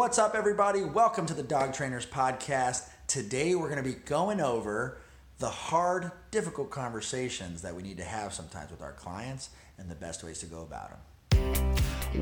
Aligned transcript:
What's 0.00 0.18
up, 0.18 0.34
everybody? 0.34 0.82
Welcome 0.82 1.26
to 1.26 1.34
the 1.34 1.42
Dog 1.42 1.74
Trainers 1.74 2.06
Podcast. 2.06 2.88
Today, 3.06 3.54
we're 3.54 3.68
going 3.68 3.84
to 3.84 3.86
be 3.86 3.96
going 4.06 4.40
over 4.40 4.96
the 5.40 5.50
hard, 5.50 6.10
difficult 6.30 6.70
conversations 6.70 7.60
that 7.60 7.74
we 7.74 7.82
need 7.82 7.98
to 7.98 8.04
have 8.04 8.32
sometimes 8.32 8.70
with 8.70 8.80
our 8.80 8.92
clients 8.92 9.50
and 9.76 9.90
the 9.90 9.94
best 9.94 10.24
ways 10.24 10.38
to 10.38 10.46
go 10.46 10.62
about 10.62 10.92
them. 11.30 11.74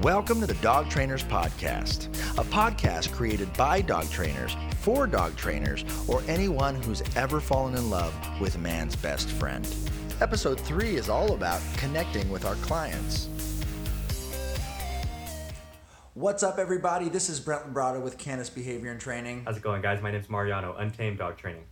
Welcome 0.03 0.41
to 0.41 0.47
the 0.49 0.55
Dog 0.55 0.91
Trainers 0.91 1.23
Podcast, 1.23 2.09
a 2.37 2.43
podcast 2.43 3.13
created 3.13 3.53
by 3.53 3.81
dog 3.81 4.11
trainers 4.11 4.57
for 4.79 5.07
dog 5.07 5.37
trainers 5.37 5.85
or 6.09 6.25
anyone 6.27 6.83
who's 6.83 7.05
ever 7.15 7.39
fallen 7.39 7.77
in 7.77 7.91
love 7.91 8.13
with 8.41 8.59
man's 8.59 8.97
best 8.97 9.31
friend. 9.31 9.73
Episode 10.21 10.59
3 10.59 10.97
is 10.97 11.09
all 11.09 11.33
about 11.33 11.61
connecting 11.77 12.29
with 12.29 12.45
our 12.45 12.57
clients. 12.57 13.29
What's 16.19 16.43
up, 16.43 16.59
everybody? 16.59 17.09
This 17.09 17.29
is 17.29 17.39
Brent 17.39 17.73
Labrada 17.73 18.03
with 18.03 18.19
Canis 18.19 18.51
Behavior 18.51 18.91
and 18.91 19.01
Training. 19.01 19.43
How's 19.45 19.57
it 19.57 19.63
going, 19.63 19.83
guys? 19.83 20.03
My 20.03 20.11
name's 20.11 20.29
Mariano, 20.29 20.75
Untamed 20.77 21.17
Dog 21.17 21.37
Training. 21.37 21.63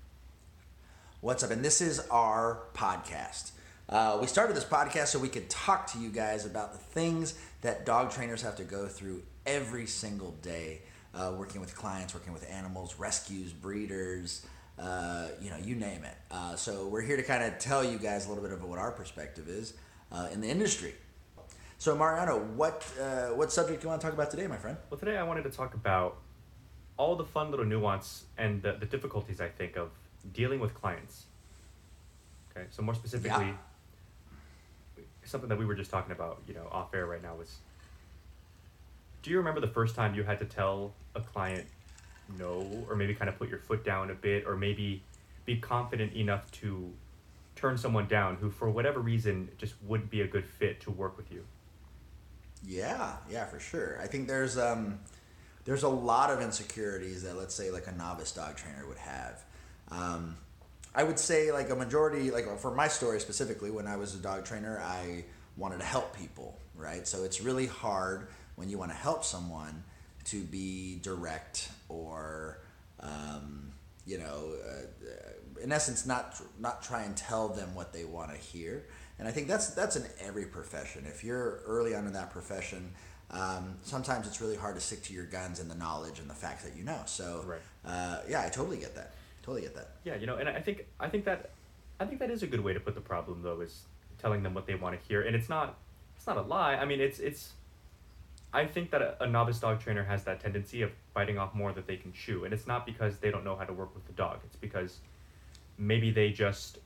What's 1.21 1.43
up? 1.43 1.51
And 1.51 1.65
this 1.65 1.81
is 1.81 1.99
our 2.13 2.61
podcast. 2.73 3.51
Uh, 3.89 4.19
we 4.21 4.29
started 4.29 4.55
this 4.55 4.65
podcast 4.65 5.09
so 5.09 5.19
we 5.19 5.29
could 5.29 5.51
talk 5.51 5.89
to 5.89 5.99
you 5.99 6.11
guys 6.11 6.47
about 6.47 6.71
the 6.71 6.79
things 6.79 7.37
that 7.63 7.85
dog 7.85 8.13
trainers 8.13 8.41
have 8.43 8.55
to 8.59 8.63
go 8.63 8.87
through 8.87 9.25
every 9.47 9.85
single 9.85 10.31
day, 10.43 10.83
uh, 11.13 11.35
working 11.37 11.61
with 11.61 11.75
clients, 11.75 12.15
working 12.15 12.33
with 12.33 12.49
animals, 12.49 13.01
rescues, 13.01 13.53
breeders, 13.53 14.47
uh, 14.79 15.27
you 15.43 15.51
know, 15.51 15.57
you 15.57 15.75
name 15.75 16.05
it. 16.05 16.17
Uh, 16.31 16.55
so 16.55 16.87
we're 16.87 17.03
here 17.03 17.17
to 17.17 17.25
kind 17.25 17.43
of 17.43 17.59
tell 17.59 17.83
you 17.83 17.99
guys 17.99 18.27
a 18.27 18.29
little 18.29 18.45
bit 18.45 18.53
of 18.53 18.63
what 18.63 18.79
our 18.79 18.93
perspective 18.93 19.49
is 19.49 19.75
uh, 20.13 20.29
in 20.33 20.41
the 20.41 20.49
industry. 20.49 20.95
So 21.79 21.95
Mariano, 21.95 22.39
what 22.39 22.85
uh, 23.01 23.29
what 23.29 23.53
subject 23.53 23.81
do 23.81 23.85
you 23.87 23.89
want 23.91 24.01
to 24.01 24.07
talk 24.07 24.15
about 24.15 24.31
today, 24.31 24.47
my 24.47 24.57
friend? 24.57 24.77
Well, 24.91 24.99
today 24.99 25.17
I 25.19 25.23
wanted 25.23 25.43
to 25.45 25.51
talk 25.51 25.75
about 25.75 26.17
all 26.97 27.17
the 27.17 27.25
fun 27.25 27.51
little 27.51 27.67
nuance 27.67 28.25
and 28.39 28.63
the, 28.63 28.73
the 28.73 28.87
difficulties 28.87 29.41
I 29.41 29.49
think 29.49 29.77
of 29.77 29.91
dealing 30.33 30.59
with 30.61 30.75
clients. 30.75 31.25
Okay, 32.51 32.67
so 32.71 32.83
more 32.83 32.95
specifically, 32.95 33.55
Yeah. 34.97 35.03
something 35.25 35.49
that 35.51 35.59
we 35.59 35.67
were 35.67 35.75
just 35.75 35.91
talking 35.91 36.13
about, 36.13 36.41
you 36.49 36.55
know, 36.55 36.67
off 36.73 36.95
air 36.95 37.05
right 37.07 37.23
now 37.23 37.35
was. 37.35 37.57
Do 39.23 39.31
you 39.31 39.39
remember 39.39 39.61
the 39.61 39.67
first 39.69 39.95
time 39.97 40.15
you 40.15 40.23
had 40.23 40.39
to 40.39 40.45
tell 40.45 40.93
a 41.15 41.21
client 41.21 41.67
no, 42.39 42.87
or 42.89 42.97
maybe 42.97 43.13
kind 43.15 43.29
of 43.29 43.37
put 43.39 43.49
your 43.49 43.59
foot 43.59 43.85
down 43.85 44.11
a 44.11 44.15
bit, 44.15 44.47
or 44.47 44.57
maybe 44.57 45.03
be 45.45 45.57
confident 45.59 46.13
enough 46.15 46.51
to 46.53 46.91
turn 47.57 47.77
someone 47.77 48.07
down 48.07 48.37
who, 48.37 48.51
for 48.51 48.71
whatever 48.71 49.01
reason, 49.01 49.49
just 49.59 49.75
wouldn't 49.85 50.11
be 50.11 50.23
a 50.23 50.27
good 50.27 50.45
fit 50.47 50.81
to 50.81 50.91
work 50.91 51.17
with 51.17 51.31
you? 51.31 51.45
Yeah, 52.67 53.13
yeah, 53.31 53.45
for 53.47 53.61
sure. 53.61 53.99
I 54.03 54.07
think 54.07 54.27
there's 54.27 54.59
um, 54.59 54.99
there's 55.65 55.85
a 55.85 55.89
lot 55.89 56.31
of 56.31 56.41
insecurities 56.41 57.23
that 57.23 57.37
let's 57.37 57.55
say 57.55 57.71
like 57.71 57.87
a 57.87 57.93
novice 57.93 58.33
dog 58.33 58.57
trainer 58.57 58.87
would 58.89 58.99
have. 58.99 59.45
Um, 59.91 60.37
I 60.95 61.05
would 61.05 61.19
say 61.19 61.53
like 61.53 61.71
a 61.71 61.77
majority, 61.77 62.31
like 62.31 62.59
for 62.59 62.75
my 62.75 62.89
story 62.89 63.21
specifically, 63.21 63.71
when 63.71 63.87
I 63.87 63.97
was 63.97 64.15
a 64.15 64.19
dog 64.19 64.45
trainer, 64.45 64.81
I 64.85 65.25
wanted 65.57 65.79
to 65.79 65.85
help 65.85 66.17
people, 66.17 66.59
right? 66.75 67.07
So 67.07 67.23
it's 67.23 67.41
really 67.41 67.67
hard 67.67 68.29
when 68.57 68.69
you 68.69 68.79
want 68.79 68.91
to 68.91 68.97
help 68.97 69.25
someone 69.25 69.85
to 70.25 70.43
be 70.43 70.99
direct 71.03 71.69
or 71.89 72.59
um, 72.99 73.71
you 74.07 74.19
know, 74.19 74.55
uh, 74.69 75.63
in 75.63 75.71
essence, 75.73 76.07
not 76.07 76.41
not 76.59 76.83
try 76.83 77.03
and 77.03 77.17
tell 77.17 77.49
them 77.49 77.75
what 77.75 77.93
they 77.93 78.05
want 78.05 78.33
to 78.33 78.37
hear. 78.37 78.85
And 79.19 79.27
I 79.27 79.31
think 79.31 79.49
that's 79.49 79.71
that's 79.71 79.97
in 79.97 80.05
every 80.21 80.45
profession. 80.45 81.05
If 81.07 81.25
you're 81.25 81.61
early 81.67 81.95
on 81.95 82.07
in 82.07 82.13
that 82.13 82.31
profession, 82.31 82.93
um, 83.31 83.77
sometimes 83.83 84.27
it's 84.27 84.41
really 84.41 84.57
hard 84.57 84.75
to 84.75 84.81
stick 84.81 85.03
to 85.05 85.13
your 85.15 85.25
guns 85.25 85.59
and 85.59 85.71
the 85.71 85.75
knowledge 85.75 86.19
and 86.21 86.29
the 86.29 86.35
facts 86.35 86.65
that 86.65 86.77
you 86.77 86.85
know. 86.85 87.01
So, 87.07 87.45
Right. 87.47 87.61
uh, 87.85 88.21
yeah, 88.29 88.43
I 88.43 88.49
totally 88.49 88.79
get 88.79 88.95
that. 88.95 89.15
Totally 89.43 89.63
get 89.63 89.75
that. 89.75 89.93
Yeah, 90.05 90.17
you 90.17 90.27
know, 90.27 90.37
and 90.37 90.49
I 90.49 90.61
think 90.61 90.87
I 91.01 91.09
think 91.09 91.25
that 91.25 91.51
I 91.99 92.05
think 92.05 92.21
that 92.21 92.31
is 92.31 92.43
a 92.43 92.47
good 92.47 92.61
way 92.61 92.73
to 92.75 92.81
put 92.81 92.95
the 92.95 93.01
problem 93.01 93.43
though 93.43 93.61
is 93.61 93.83
telling 94.19 94.43
them 94.43 94.55
what 94.55 94.67
they 94.67 94.75
want 94.75 95.01
to 95.01 95.09
hear, 95.09 95.23
and 95.23 95.35
it's 95.35 95.49
not 95.49 95.77
it's 96.17 96.27
not 96.27 96.37
a 96.37 96.43
lie. 96.43 96.75
I 96.77 96.85
mean, 96.85 97.01
it's 97.01 97.19
it's. 97.19 97.53
I 98.53 98.65
think 98.67 98.91
that 98.91 99.03
a, 99.03 99.23
a 99.25 99.27
novice 99.27 99.59
dog 99.59 99.81
trainer 99.81 100.05
has 100.05 100.25
that 100.25 100.41
tendency 100.41 100.81
of 100.83 100.91
biting 101.13 101.37
off 101.39 101.55
more 101.55 101.73
that 101.73 101.87
they 101.87 101.97
can 101.97 102.13
chew, 102.13 102.45
and 102.45 102.55
it's 102.55 102.67
not 102.67 102.87
because 102.87 103.19
they 103.19 103.31
don't 103.31 103.45
know 103.45 103.57
how 103.57 103.65
to 103.65 103.73
work 103.73 103.95
with 103.95 104.07
the 104.07 104.13
dog. 104.13 104.39
It's 104.45 104.57
because 104.57 105.01
maybe 105.79 106.11
they 106.11 106.31
just 106.31 106.79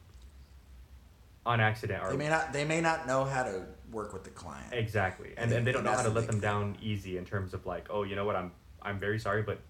on 1.46 1.60
accident 1.60 2.02
are 2.02 2.10
They 2.10 2.16
may 2.16 2.28
not 2.28 2.52
they 2.52 2.64
may 2.64 2.80
not 2.80 3.06
know 3.06 3.24
how 3.24 3.42
to 3.42 3.64
work 3.90 4.12
with 4.12 4.24
the 4.24 4.30
client. 4.30 4.72
Exactly, 4.72 5.30
and 5.36 5.50
And 5.50 5.52
and 5.52 5.66
they 5.66 5.72
don't 5.72 5.84
know 5.84 5.92
how 5.92 6.02
to 6.02 6.10
let 6.10 6.26
them 6.26 6.40
down 6.40 6.76
easy 6.82 7.16
in 7.16 7.24
terms 7.24 7.54
of 7.54 7.66
like, 7.66 7.86
oh, 7.90 8.02
you 8.02 8.16
know 8.16 8.24
what, 8.24 8.36
I'm 8.36 8.52
I'm 8.82 8.98
very 8.98 9.18
sorry, 9.18 9.42
but 9.42 9.60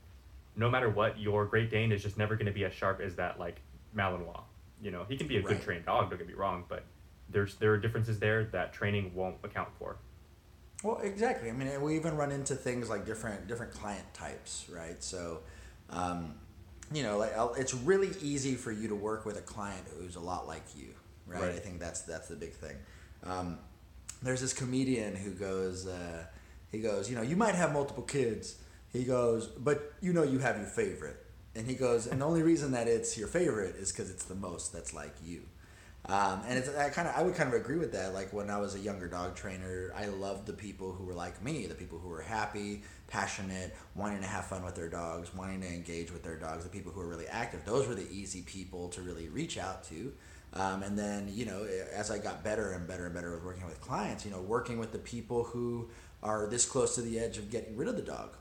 no 0.56 0.68
matter 0.68 0.90
what, 0.90 1.18
your 1.18 1.46
Great 1.46 1.70
Dane 1.70 1.92
is 1.92 2.02
just 2.02 2.18
never 2.18 2.34
going 2.36 2.46
to 2.46 2.52
be 2.52 2.64
as 2.64 2.72
sharp 2.72 3.00
as 3.00 3.16
that 3.16 3.38
like 3.38 3.60
Malinois. 3.96 4.42
You 4.82 4.90
know, 4.90 5.04
he 5.08 5.16
can 5.16 5.26
be 5.26 5.36
a 5.36 5.42
good 5.42 5.62
trained 5.62 5.86
dog. 5.86 6.10
Don't 6.10 6.18
get 6.18 6.26
me 6.26 6.34
wrong, 6.34 6.64
but 6.68 6.84
there's 7.28 7.54
there 7.56 7.72
are 7.72 7.78
differences 7.78 8.18
there 8.18 8.44
that 8.46 8.72
training 8.72 9.12
won't 9.14 9.36
account 9.44 9.68
for. 9.78 9.96
Well, 10.82 10.98
exactly. 11.02 11.50
I 11.50 11.52
mean, 11.52 11.80
we 11.82 11.96
even 11.96 12.16
run 12.16 12.32
into 12.32 12.54
things 12.54 12.88
like 12.88 13.04
different 13.04 13.46
different 13.46 13.72
client 13.72 14.12
types, 14.14 14.66
right? 14.72 15.02
So, 15.02 15.40
um, 15.90 16.34
you 16.92 17.02
know, 17.02 17.18
like 17.18 17.32
it's 17.56 17.74
really 17.74 18.10
easy 18.22 18.54
for 18.54 18.72
you 18.72 18.88
to 18.88 18.94
work 18.94 19.26
with 19.26 19.36
a 19.36 19.42
client 19.42 19.86
who's 19.98 20.16
a 20.16 20.20
lot 20.20 20.46
like 20.46 20.64
you, 20.76 20.94
right? 21.30 21.42
Right. 21.42 21.54
I 21.54 21.58
think 21.58 21.80
that's 21.80 22.02
that's 22.02 22.28
the 22.28 22.36
big 22.36 22.52
thing. 22.52 22.76
Um, 23.24 23.58
there's 24.22 24.40
this 24.40 24.52
comedian 24.52 25.16
who 25.16 25.30
goes, 25.30 25.86
uh, 25.86 26.24
he 26.70 26.80
goes, 26.80 27.08
you 27.08 27.16
know, 27.16 27.22
you 27.22 27.36
might 27.36 27.54
have 27.54 27.72
multiple 27.72 28.02
kids. 28.02 28.56
He 28.92 29.04
goes, 29.04 29.46
but 29.46 29.92
you 30.00 30.12
know, 30.12 30.24
you 30.24 30.40
have 30.40 30.56
your 30.56 30.66
favorite, 30.66 31.24
and 31.54 31.66
he 31.66 31.74
goes, 31.74 32.06
and 32.06 32.20
the 32.20 32.26
only 32.26 32.42
reason 32.42 32.72
that 32.72 32.88
it's 32.88 33.16
your 33.16 33.28
favorite 33.28 33.76
is 33.76 33.92
because 33.92 34.10
it's 34.10 34.24
the 34.24 34.34
most 34.34 34.72
that's 34.72 34.92
like 34.92 35.14
you. 35.24 35.42
Um, 36.06 36.42
and 36.48 36.58
it's 36.58 36.68
I 36.68 36.88
kind 36.88 37.06
of 37.06 37.14
I 37.14 37.22
would 37.22 37.34
kind 37.34 37.48
of 37.48 37.54
agree 37.54 37.76
with 37.76 37.92
that. 37.92 38.14
Like 38.14 38.32
when 38.32 38.50
I 38.50 38.58
was 38.58 38.74
a 38.74 38.78
younger 38.78 39.06
dog 39.06 39.36
trainer, 39.36 39.92
I 39.94 40.06
loved 40.06 40.46
the 40.46 40.52
people 40.52 40.92
who 40.92 41.04
were 41.04 41.14
like 41.14 41.42
me, 41.44 41.66
the 41.66 41.74
people 41.74 41.98
who 41.98 42.08
were 42.08 42.22
happy, 42.22 42.82
passionate, 43.06 43.76
wanting 43.94 44.20
to 44.20 44.26
have 44.26 44.46
fun 44.46 44.64
with 44.64 44.74
their 44.74 44.88
dogs, 44.88 45.34
wanting 45.34 45.60
to 45.60 45.68
engage 45.68 46.10
with 46.10 46.22
their 46.22 46.36
dogs, 46.36 46.64
the 46.64 46.70
people 46.70 46.90
who 46.90 47.00
were 47.00 47.08
really 47.08 47.28
active. 47.28 47.64
Those 47.64 47.86
were 47.86 47.94
the 47.94 48.10
easy 48.10 48.42
people 48.42 48.88
to 48.90 49.02
really 49.02 49.28
reach 49.28 49.58
out 49.58 49.84
to. 49.84 50.12
Um, 50.52 50.82
and 50.82 50.98
then 50.98 51.30
you 51.32 51.46
know, 51.46 51.66
as 51.92 52.10
I 52.10 52.18
got 52.18 52.42
better 52.42 52.72
and 52.72 52.86
better 52.86 53.06
and 53.06 53.14
better 53.14 53.32
with 53.32 53.44
working 53.44 53.66
with 53.66 53.80
clients, 53.80 54.24
you 54.24 54.30
know, 54.30 54.40
working 54.40 54.78
with 54.78 54.92
the 54.92 54.98
people 54.98 55.44
who 55.44 55.88
are 56.22 56.46
this 56.46 56.66
close 56.66 56.96
to 56.96 57.02
the 57.02 57.18
edge 57.18 57.38
of 57.38 57.50
getting 57.50 57.76
rid 57.76 57.88
of 57.88 57.96
the 57.96 58.02
dog, 58.02 58.36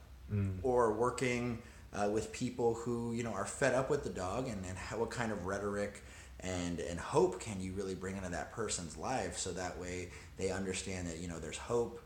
or 0.64 0.94
working 0.94 1.59
uh, 1.94 2.09
with 2.12 2.31
people 2.31 2.74
who 2.74 3.14
you 3.14 3.24
know 3.24 3.31
are 3.31 3.46
fed 3.46 3.74
up 3.74 3.90
with 3.90 4.03
the 4.03 4.09
dog, 4.09 4.48
and, 4.48 4.66
and 4.66 4.78
how, 4.78 4.98
what 4.98 5.12
kind 5.12 5.31
of 5.31 5.46
rhetoric 5.46 6.03
and 6.42 6.80
and 6.80 7.00
hope 7.00 7.40
can 7.40 7.59
you 7.59 7.74
really 7.74 7.96
bring 7.96 8.16
into 8.16 8.30
that 8.30 8.52
person's 8.53 8.98
life 8.98 9.38
so 9.38 9.52
that 9.52 9.78
way 9.78 10.09
they 10.38 10.52
understand 10.52 11.08
that 11.08 11.18
you 11.18 11.28
know 11.28 11.40
there's 11.40 11.58
hope 11.58 12.02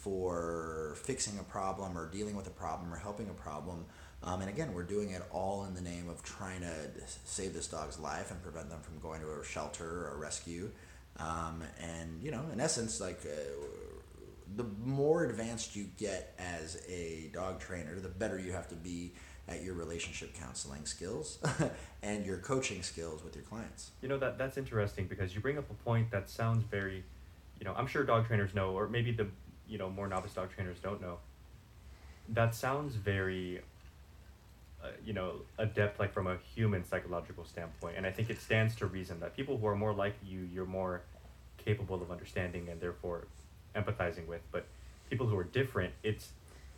for 0.00 0.94
fixing 1.02 1.38
a 1.38 1.42
problem 1.42 1.96
or 1.96 2.10
dealing 2.10 2.36
with 2.36 2.46
a 2.46 2.50
problem 2.50 2.92
or 2.92 2.96
helping 2.96 3.28
a 3.28 3.34
problem 3.34 3.84
um, 4.22 4.40
and 4.40 4.50
again 4.50 4.72
we're 4.72 4.82
doing 4.82 5.10
it 5.10 5.22
all 5.30 5.64
in 5.64 5.74
the 5.74 5.80
name 5.80 6.08
of 6.08 6.22
trying 6.22 6.60
to 6.60 6.74
save 7.24 7.52
this 7.52 7.66
dog's 7.66 7.98
life 7.98 8.30
and 8.30 8.42
prevent 8.42 8.68
them 8.70 8.80
from 8.80 8.98
going 9.00 9.20
to 9.20 9.26
a 9.40 9.44
shelter 9.44 10.06
or 10.06 10.14
a 10.14 10.16
rescue 10.16 10.70
um, 11.18 11.62
and 11.80 12.22
you 12.22 12.30
know 12.30 12.44
in 12.52 12.60
essence 12.60 13.00
like 13.00 13.20
uh, 13.26 13.64
the 14.56 14.64
more 14.84 15.24
advanced 15.24 15.76
you 15.76 15.86
get 15.98 16.34
as 16.38 16.82
a 16.88 17.30
dog 17.32 17.60
trainer, 17.60 17.98
the 18.00 18.08
better 18.08 18.38
you 18.38 18.52
have 18.52 18.68
to 18.68 18.74
be 18.74 19.12
at 19.46 19.62
your 19.62 19.74
relationship 19.74 20.34
counseling 20.34 20.84
skills 20.84 21.38
and 22.02 22.24
your 22.24 22.38
coaching 22.38 22.82
skills 22.82 23.24
with 23.24 23.34
your 23.34 23.44
clients. 23.44 23.92
You 24.02 24.08
know 24.08 24.18
that 24.18 24.38
that's 24.38 24.56
interesting 24.56 25.06
because 25.06 25.34
you 25.34 25.40
bring 25.40 25.58
up 25.58 25.70
a 25.70 25.74
point 25.74 26.10
that 26.10 26.28
sounds 26.28 26.64
very, 26.64 27.04
you 27.58 27.64
know, 27.64 27.74
I'm 27.76 27.86
sure 27.86 28.04
dog 28.04 28.26
trainers 28.26 28.54
know, 28.54 28.70
or 28.72 28.88
maybe 28.88 29.12
the 29.12 29.26
you 29.68 29.78
know 29.78 29.90
more 29.90 30.08
novice 30.08 30.32
dog 30.32 30.50
trainers 30.54 30.78
don't 30.80 31.00
know. 31.00 31.18
That 32.30 32.54
sounds 32.54 32.94
very, 32.94 33.60
uh, 34.82 34.88
you 35.04 35.12
know, 35.12 35.36
adept 35.56 35.98
like 35.98 36.12
from 36.12 36.26
a 36.26 36.36
human 36.54 36.84
psychological 36.84 37.44
standpoint, 37.44 37.96
and 37.96 38.06
I 38.06 38.10
think 38.10 38.30
it 38.30 38.40
stands 38.40 38.74
to 38.76 38.86
reason 38.86 39.20
that 39.20 39.34
people 39.36 39.56
who 39.58 39.66
are 39.66 39.76
more 39.76 39.92
like 39.94 40.14
you, 40.26 40.40
you're 40.52 40.66
more 40.66 41.02
capable 41.56 42.00
of 42.02 42.10
understanding 42.10 42.68
and 42.68 42.80
therefore 42.80 43.26
empathizing 43.74 44.26
with. 44.26 44.40
But 44.52 44.66
people 45.10 45.26
who 45.26 45.36
are 45.36 45.44
different, 45.44 45.94
it's 46.02 46.30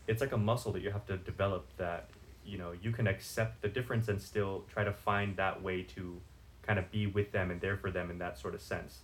it's 0.07 0.21
like 0.21 0.33
a 0.33 0.37
muscle 0.39 0.73
that 0.73 0.83
you 0.83 0.91
have 0.91 1.07
to 1.07 1.17
develop 1.19 1.67
that 1.77 2.09
you 2.45 2.57
know 2.59 2.73
you 2.83 2.91
can 2.91 3.07
accept 3.07 3.61
the 3.61 3.69
difference 3.69 4.09
and 4.09 4.21
still 4.21 4.65
try 4.73 4.83
to 4.83 4.93
find 4.93 5.37
that 5.37 5.63
way 5.63 5.83
to 5.83 6.21
kind 6.63 6.79
of 6.79 6.91
be 6.91 7.07
with 7.07 7.33
them 7.33 7.51
and 7.51 7.61
there 7.61 7.77
for 7.77 7.91
them 7.91 8.11
in 8.11 8.19
that 8.19 8.39
sort 8.39 8.55
of 8.55 8.61
sense 8.63 9.01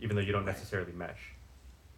even 0.00 0.16
though 0.16 0.22
you 0.22 0.32
don't 0.32 0.46
Right. 0.46 0.54
necessarily 0.54 0.92
mesh 0.92 1.32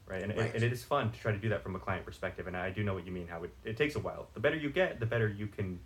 right 0.06 0.22
and, 0.22 0.36
Right. 0.36 0.54
and 0.54 0.62
it 0.64 0.72
is 0.72 0.82
fun 0.82 1.10
to 1.12 1.18
try 1.18 1.32
to 1.32 1.38
do 1.38 1.48
that 1.50 1.62
from 1.62 1.76
a 1.76 1.78
client 1.78 2.04
perspective 2.04 2.46
and 2.46 2.56
i 2.56 2.70
do 2.70 2.82
know 2.84 2.94
what 2.94 3.06
you 3.06 3.12
mean 3.12 3.28
how 3.28 3.42
it, 3.44 3.52
it 3.64 3.76
takes 3.76 3.94
a 3.94 3.98
while 4.00 4.28
the 4.34 4.40
better 4.40 4.56
you 4.56 4.70
get 4.70 5.00
the 5.00 5.06
better 5.06 5.28
you 5.28 5.46
can 5.46 5.78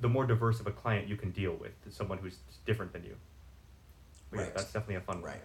the 0.00 0.08
more 0.08 0.26
diverse 0.26 0.60
of 0.60 0.66
a 0.66 0.72
client 0.72 1.08
you 1.08 1.16
can 1.16 1.30
deal 1.30 1.54
with 1.54 1.72
someone 1.90 2.18
who's 2.18 2.38
different 2.66 2.92
than 2.92 3.04
you 3.04 3.16
But 4.30 4.36
yeah, 4.38 4.44
Right. 4.46 4.54
that's 4.54 4.72
definitely 4.72 4.96
a 4.96 5.00
fun 5.00 5.20
one 5.22 5.30
Right. 5.30 5.42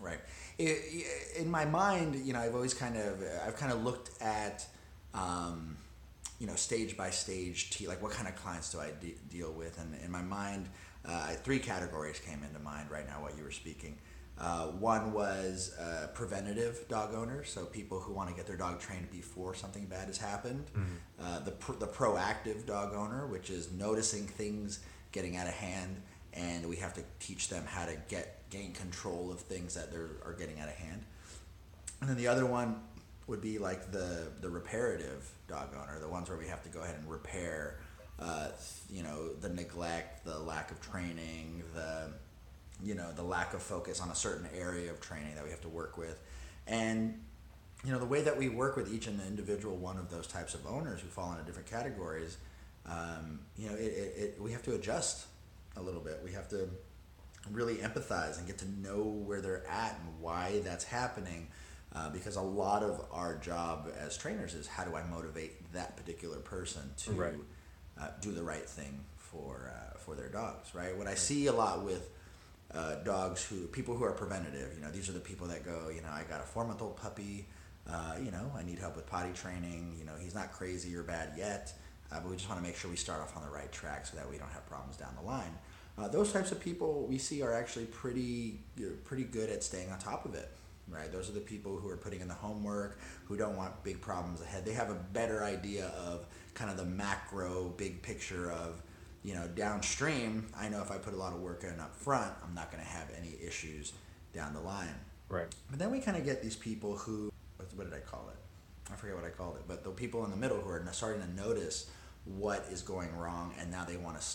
Right. 0.00 0.20
In 0.58 1.48
my 1.50 1.64
mind, 1.64 2.16
you 2.26 2.32
know, 2.32 2.40
I've 2.40 2.54
always 2.56 2.74
kind 2.74 2.96
of, 2.96 3.22
I've 3.46 3.56
kind 3.56 3.72
of 3.72 3.84
looked 3.84 4.20
at, 4.20 4.66
um, 5.14 5.76
you 6.40 6.46
know, 6.48 6.56
stage 6.56 6.96
by 6.96 7.10
stage, 7.10 7.70
t- 7.70 7.86
like 7.86 8.02
what 8.02 8.10
kind 8.10 8.26
of 8.26 8.34
clients 8.34 8.72
do 8.72 8.80
I 8.80 8.90
de- 9.00 9.14
deal 9.30 9.52
with? 9.52 9.78
And 9.78 9.94
in 10.04 10.10
my 10.10 10.22
mind, 10.22 10.68
uh, 11.04 11.28
three 11.44 11.60
categories 11.60 12.18
came 12.18 12.42
into 12.42 12.58
mind 12.60 12.90
right 12.90 13.06
now 13.06 13.22
while 13.22 13.30
you 13.36 13.44
were 13.44 13.52
speaking. 13.52 13.96
Uh, 14.42 14.66
one 14.66 15.12
was 15.12 15.72
uh, 15.78 16.08
preventative 16.14 16.84
dog 16.88 17.14
owners, 17.14 17.48
so 17.48 17.64
people 17.64 18.00
who 18.00 18.12
want 18.12 18.28
to 18.28 18.34
get 18.34 18.44
their 18.44 18.56
dog 18.56 18.80
trained 18.80 19.08
before 19.08 19.54
something 19.54 19.86
bad 19.86 20.08
has 20.08 20.18
happened. 20.18 20.66
Mm-hmm. 20.76 21.24
Uh, 21.24 21.38
the, 21.40 21.52
pr- 21.52 21.74
the 21.74 21.86
proactive 21.86 22.66
dog 22.66 22.92
owner, 22.92 23.28
which 23.28 23.50
is 23.50 23.70
noticing 23.70 24.26
things 24.26 24.80
getting 25.12 25.36
out 25.36 25.46
of 25.46 25.54
hand, 25.54 26.02
and 26.34 26.68
we 26.68 26.74
have 26.76 26.92
to 26.94 27.04
teach 27.20 27.48
them 27.48 27.64
how 27.66 27.86
to 27.86 27.96
get 28.08 28.40
gain 28.50 28.72
control 28.72 29.30
of 29.30 29.38
things 29.40 29.74
that 29.74 29.92
they're, 29.92 30.10
are 30.26 30.34
getting 30.36 30.58
out 30.58 30.68
of 30.68 30.74
hand. 30.74 31.04
And 32.00 32.10
then 32.10 32.16
the 32.16 32.26
other 32.26 32.44
one 32.44 32.80
would 33.28 33.40
be 33.40 33.58
like 33.58 33.92
the 33.92 34.26
the 34.40 34.48
reparative 34.48 35.30
dog 35.46 35.68
owner, 35.80 36.00
the 36.00 36.08
ones 36.08 36.28
where 36.28 36.38
we 36.38 36.48
have 36.48 36.62
to 36.64 36.68
go 36.68 36.82
ahead 36.82 36.96
and 36.98 37.08
repair, 37.08 37.78
uh, 38.18 38.48
you 38.90 39.04
know, 39.04 39.32
the 39.34 39.48
neglect, 39.48 40.24
the 40.24 40.38
lack 40.40 40.72
of 40.72 40.80
training, 40.80 41.62
the 41.74 42.08
you 42.82 42.94
know 42.94 43.12
the 43.12 43.22
lack 43.22 43.54
of 43.54 43.62
focus 43.62 44.00
on 44.00 44.08
a 44.10 44.14
certain 44.14 44.48
area 44.56 44.90
of 44.90 45.00
training 45.00 45.34
that 45.34 45.44
we 45.44 45.50
have 45.50 45.60
to 45.62 45.68
work 45.68 45.96
with, 45.98 46.20
and 46.66 47.20
you 47.84 47.92
know 47.92 47.98
the 47.98 48.06
way 48.06 48.22
that 48.22 48.36
we 48.38 48.48
work 48.48 48.76
with 48.76 48.92
each 48.92 49.06
and 49.06 49.18
the 49.18 49.26
individual 49.26 49.76
one 49.76 49.98
of 49.98 50.10
those 50.10 50.26
types 50.26 50.54
of 50.54 50.66
owners 50.66 51.00
who 51.00 51.08
fall 51.08 51.32
into 51.32 51.44
different 51.44 51.70
categories, 51.70 52.36
um, 52.86 53.40
you 53.56 53.68
know, 53.68 53.74
it, 53.74 53.80
it, 53.80 54.14
it, 54.16 54.36
we 54.40 54.52
have 54.52 54.62
to 54.62 54.74
adjust 54.74 55.26
a 55.76 55.82
little 55.82 56.00
bit. 56.00 56.20
We 56.24 56.32
have 56.32 56.48
to 56.50 56.68
really 57.50 57.76
empathize 57.76 58.38
and 58.38 58.46
get 58.46 58.58
to 58.58 58.70
know 58.80 59.02
where 59.02 59.40
they're 59.40 59.66
at 59.66 59.98
and 60.00 60.20
why 60.20 60.60
that's 60.64 60.84
happening. 60.84 61.48
Uh, 61.94 62.08
because 62.08 62.36
a 62.36 62.40
lot 62.40 62.82
of 62.82 63.04
our 63.12 63.36
job 63.36 63.86
as 64.00 64.16
trainers 64.16 64.54
is 64.54 64.66
how 64.66 64.82
do 64.82 64.96
I 64.96 65.02
motivate 65.02 65.70
that 65.74 65.94
particular 65.94 66.38
person 66.38 66.90
to 67.04 67.12
Right. 67.12 67.34
uh, 68.00 68.08
do 68.22 68.32
the 68.32 68.42
right 68.42 68.66
thing 68.66 69.00
for 69.18 69.70
uh, 69.74 69.98
for 69.98 70.14
their 70.14 70.30
dogs, 70.30 70.74
right? 70.74 70.96
What 70.96 71.06
I 71.06 71.14
see 71.14 71.48
a 71.48 71.52
lot 71.52 71.84
with 71.84 72.08
uh, 72.74 72.96
dogs 72.96 73.44
who 73.44 73.66
people 73.66 73.94
who 73.94 74.04
are 74.04 74.12
preventative, 74.12 74.72
you 74.74 74.82
know, 74.82 74.90
these 74.90 75.08
are 75.08 75.12
the 75.12 75.20
people 75.20 75.46
that 75.48 75.64
go, 75.64 75.90
you 75.94 76.00
know, 76.00 76.08
I 76.10 76.24
got 76.28 76.40
a 76.40 76.44
four 76.44 76.64
month 76.64 76.82
old 76.82 76.96
puppy, 76.96 77.46
uh, 77.88 78.16
you 78.22 78.30
know, 78.30 78.50
I 78.56 78.62
need 78.62 78.78
help 78.78 78.96
with 78.96 79.06
potty 79.06 79.32
training, 79.32 79.96
you 79.98 80.04
know, 80.04 80.12
he's 80.20 80.34
not 80.34 80.52
crazy 80.52 80.94
or 80.96 81.02
bad 81.02 81.32
yet, 81.36 81.72
uh, 82.10 82.20
but 82.20 82.30
we 82.30 82.36
just 82.36 82.48
want 82.48 82.60
to 82.60 82.66
make 82.66 82.76
sure 82.76 82.90
we 82.90 82.96
start 82.96 83.20
off 83.20 83.36
on 83.36 83.42
the 83.42 83.50
right 83.50 83.70
track 83.72 84.06
so 84.06 84.16
that 84.16 84.28
we 84.28 84.38
don't 84.38 84.50
have 84.52 84.66
problems 84.66 84.96
down 84.96 85.14
the 85.20 85.26
line. 85.26 85.58
Uh, 85.98 86.08
those 86.08 86.32
types 86.32 86.52
of 86.52 86.60
people 86.60 87.06
we 87.06 87.18
see 87.18 87.42
are 87.42 87.52
actually 87.52 87.84
pretty 87.84 88.60
pretty 89.04 89.24
good 89.24 89.50
at 89.50 89.62
staying 89.62 89.90
on 89.90 89.98
top 89.98 90.24
of 90.24 90.34
it 90.34 90.48
right? 90.88 91.10
Those 91.10 91.28
are 91.28 91.32
the 91.32 91.40
people 91.40 91.76
who 91.76 91.88
are 91.88 91.96
putting 91.96 92.20
in 92.20 92.28
the 92.28 92.34
homework 92.34 92.98
who 93.26 93.36
don't 93.36 93.56
want 93.56 93.82
big 93.82 94.00
problems 94.00 94.40
ahead. 94.40 94.64
They 94.64 94.72
have 94.72 94.90
a 94.90 94.94
better 94.94 95.44
idea 95.44 95.86
of 95.88 96.26
kind 96.54 96.70
of 96.70 96.76
the 96.76 96.84
macro 96.84 97.72
big 97.76 98.02
picture 98.02 98.50
of 98.50 98.82
you 99.22 99.34
know 99.34 99.46
downstream 99.54 100.46
i 100.58 100.68
know 100.68 100.80
if 100.80 100.90
i 100.90 100.96
put 100.96 101.14
a 101.14 101.16
lot 101.16 101.32
of 101.32 101.40
work 101.40 101.64
in 101.64 101.78
up 101.80 101.94
front 101.94 102.32
i'm 102.44 102.54
not 102.54 102.70
going 102.70 102.82
to 102.82 102.88
have 102.88 103.08
any 103.18 103.34
issues 103.46 103.92
down 104.34 104.52
the 104.52 104.60
line 104.60 104.94
Right. 105.32 105.46
but 105.70 105.78
then 105.78 105.90
we 105.90 106.00
kind 106.00 106.18
of 106.18 106.26
get 106.26 106.42
these 106.42 106.56
people 106.56 106.94
who, 106.94 107.32
what 107.74 107.90
did 107.90 107.94
I 107.96 108.00
call 108.00 108.28
it? 108.28 108.92
I 108.92 108.96
forget 108.96 109.16
what 109.16 109.24
I 109.24 109.30
called 109.30 109.56
it. 109.56 109.62
But 109.66 109.82
the 109.82 109.88
people 109.90 110.26
in 110.26 110.30
the 110.30 110.36
middle 110.36 110.58
who 110.58 110.68
are 110.68 110.86
starting 110.92 111.22
to 111.22 111.34
notice 111.34 111.90
what 112.26 112.66
is 112.70 112.82
going 112.82 113.16
wrong 113.16 113.54
and 113.58 113.70
now 113.70 113.84
they 113.84 113.96
want 113.96 114.20
to 114.20 114.26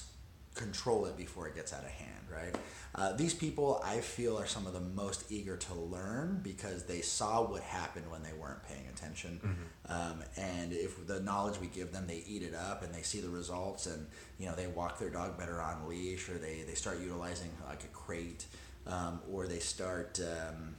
control 0.58 1.06
it 1.06 1.16
before 1.18 1.48
it 1.48 1.56
gets 1.56 1.74
out 1.74 1.84
of 1.84 1.90
hand, 1.90 2.26
right? 2.32 2.56
Uh, 2.96 3.14
these 3.14 3.34
people 3.34 3.82
I 3.86 4.00
feel 4.00 4.38
are 4.38 4.48
some 4.48 4.66
of 4.66 4.74
the 4.74 4.82
most 4.82 5.32
eager 5.32 5.56
to 5.56 5.74
learn 5.76 6.40
because 6.44 6.84
they 6.84 7.02
saw 7.02 7.44
what 7.44 7.62
happened 7.62 8.10
when 8.10 8.24
they 8.24 8.34
weren't 8.34 8.64
paying 8.64 8.88
attention. 8.88 9.40
Um, 9.88 10.24
and 10.36 10.74
if 10.74 11.06
the 11.06 11.20
knowledge 11.20 11.60
we 11.60 11.68
give 11.68 11.92
them, 11.92 12.08
they 12.08 12.24
eat 12.28 12.42
it 12.42 12.56
up 12.56 12.84
and 12.84 12.94
they 12.94 13.04
see 13.04 13.20
the 13.22 13.30
results 13.30 13.86
and, 13.86 14.08
you 14.40 14.48
know, 14.48 14.56
they 14.56 14.68
walk 14.68 14.98
their 15.00 15.10
dog 15.10 15.38
better 15.38 15.62
on 15.62 15.88
leash 15.88 16.28
or 16.30 16.38
they, 16.40 16.64
they 16.68 16.74
start 16.74 17.00
utilizing 17.00 17.52
like 17.68 17.84
a 17.84 17.88
crate 17.88 18.46
um, 18.88 19.22
or 19.32 19.48
they 19.48 19.60
start, 19.60 20.20
um, 20.20 20.76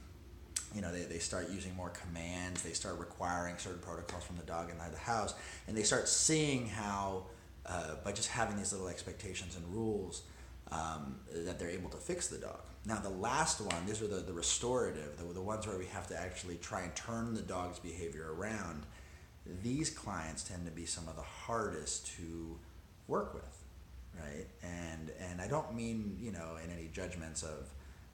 you 0.75 0.81
know, 0.81 0.91
they, 0.91 1.03
they 1.03 1.19
start 1.19 1.49
using 1.49 1.75
more 1.75 1.89
commands, 1.89 2.61
they 2.61 2.73
start 2.73 2.99
requiring 2.99 3.57
certain 3.57 3.81
protocols 3.81 4.23
from 4.23 4.37
the 4.37 4.43
dog 4.43 4.69
inside 4.69 4.93
the 4.93 4.97
house, 4.97 5.33
and 5.67 5.75
they 5.77 5.83
start 5.83 6.07
seeing 6.07 6.67
how, 6.67 7.23
uh, 7.65 7.95
by 8.03 8.11
just 8.11 8.29
having 8.29 8.57
these 8.57 8.71
little 8.71 8.87
expectations 8.87 9.55
and 9.55 9.65
rules, 9.73 10.23
um, 10.71 11.17
that 11.33 11.59
they're 11.59 11.69
able 11.69 11.89
to 11.89 11.97
fix 11.97 12.27
the 12.27 12.37
dog. 12.37 12.61
Now, 12.85 12.99
the 12.99 13.09
last 13.09 13.59
one, 13.61 13.85
these 13.85 14.01
are 14.01 14.07
the, 14.07 14.17
the 14.17 14.33
restorative, 14.33 15.17
the, 15.17 15.33
the 15.33 15.41
ones 15.41 15.67
where 15.67 15.77
we 15.77 15.85
have 15.87 16.07
to 16.07 16.17
actually 16.17 16.55
try 16.57 16.81
and 16.81 16.95
turn 16.95 17.33
the 17.33 17.41
dog's 17.41 17.79
behavior 17.79 18.33
around. 18.33 18.85
These 19.63 19.89
clients 19.89 20.43
tend 20.43 20.65
to 20.65 20.71
be 20.71 20.85
some 20.85 21.07
of 21.07 21.15
the 21.15 21.21
hardest 21.21 22.07
to 22.17 22.57
work 23.07 23.33
with, 23.33 23.63
right? 24.15 24.45
And 24.61 25.11
and 25.19 25.41
I 25.41 25.47
don't 25.47 25.73
mean 25.75 26.17
you 26.19 26.31
know 26.31 26.57
in 26.63 26.71
any 26.71 26.87
judgments 26.93 27.41
of 27.41 27.69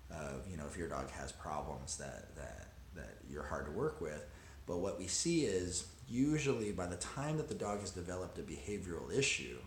of 0.09 0.47
you 0.49 0.55
know 0.55 0.65
if 0.65 0.77
your 0.77 0.87
dog 0.87 1.11
has 1.11 1.31
problems 1.33 1.97
that 1.97 2.33
that 2.35 2.67
that 2.95 3.17
you're 3.29 3.43
hard 3.43 3.65
to 3.65 3.71
work 3.71 3.99
with, 3.99 4.25
but 4.65 4.77
what 4.77 4.97
we 4.97 5.07
see 5.07 5.45
is 5.45 5.87
usually 6.09 6.71
by 6.71 6.85
the 6.85 6.97
time 6.97 7.37
that 7.37 7.47
the 7.47 7.55
dog 7.55 7.79
has 7.79 7.91
developed 7.91 8.37
a 8.37 8.41
behavioral 8.41 9.11
issue 9.15 9.57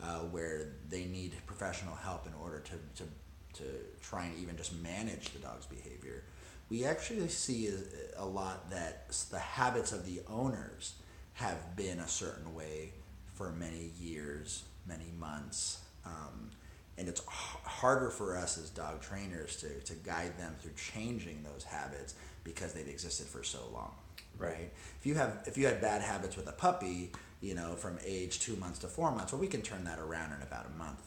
uh, 0.00 0.20
where 0.20 0.72
they 0.88 1.04
need 1.04 1.32
professional 1.46 1.94
help 1.94 2.26
in 2.26 2.32
order 2.34 2.60
to, 2.60 2.72
to 2.96 3.08
to 3.54 3.64
try 4.02 4.24
and 4.24 4.38
even 4.38 4.56
just 4.56 4.74
manage 4.82 5.30
the 5.30 5.38
dog's 5.38 5.66
behavior, 5.66 6.24
we 6.68 6.84
actually 6.84 7.28
see 7.28 7.70
a, 8.16 8.24
lot 8.24 8.70
that 8.70 9.08
the 9.30 9.38
habits 9.38 9.92
of 9.92 10.06
the 10.06 10.20
owners 10.28 10.94
have 11.34 11.76
been 11.76 11.98
a 11.98 12.08
certain 12.08 12.54
way 12.54 12.92
for 13.34 13.50
many 13.50 13.90
years, 14.00 14.64
many 14.86 15.12
months. 15.18 15.80
Um, 16.04 16.50
and 16.96 17.08
it's 17.08 17.22
harder 17.26 18.10
for 18.10 18.36
us 18.36 18.58
as 18.58 18.70
dog 18.70 19.00
trainers 19.00 19.56
to, 19.56 19.80
to 19.80 19.94
guide 19.94 20.38
them 20.38 20.54
through 20.60 20.72
changing 20.76 21.42
those 21.42 21.64
habits 21.64 22.14
because 22.44 22.72
they've 22.72 22.86
existed 22.86 23.26
for 23.26 23.42
so 23.42 23.60
long 23.72 23.92
right? 24.40 24.72
If 24.98 25.06
you 25.06 25.14
have 25.14 25.44
if 25.46 25.56
you 25.56 25.66
had 25.66 25.80
bad 25.80 26.02
habits 26.02 26.36
with 26.36 26.48
a 26.48 26.52
puppy, 26.52 27.12
you 27.40 27.54
know, 27.54 27.74
from 27.74 27.98
age 28.04 28.40
two 28.40 28.56
months 28.56 28.78
to 28.80 28.88
four 28.88 29.12
months, 29.12 29.32
well, 29.32 29.40
we 29.40 29.46
can 29.46 29.62
turn 29.62 29.84
that 29.84 29.98
around 29.98 30.32
in 30.32 30.42
about 30.42 30.66
a 30.66 30.76
month. 30.78 31.02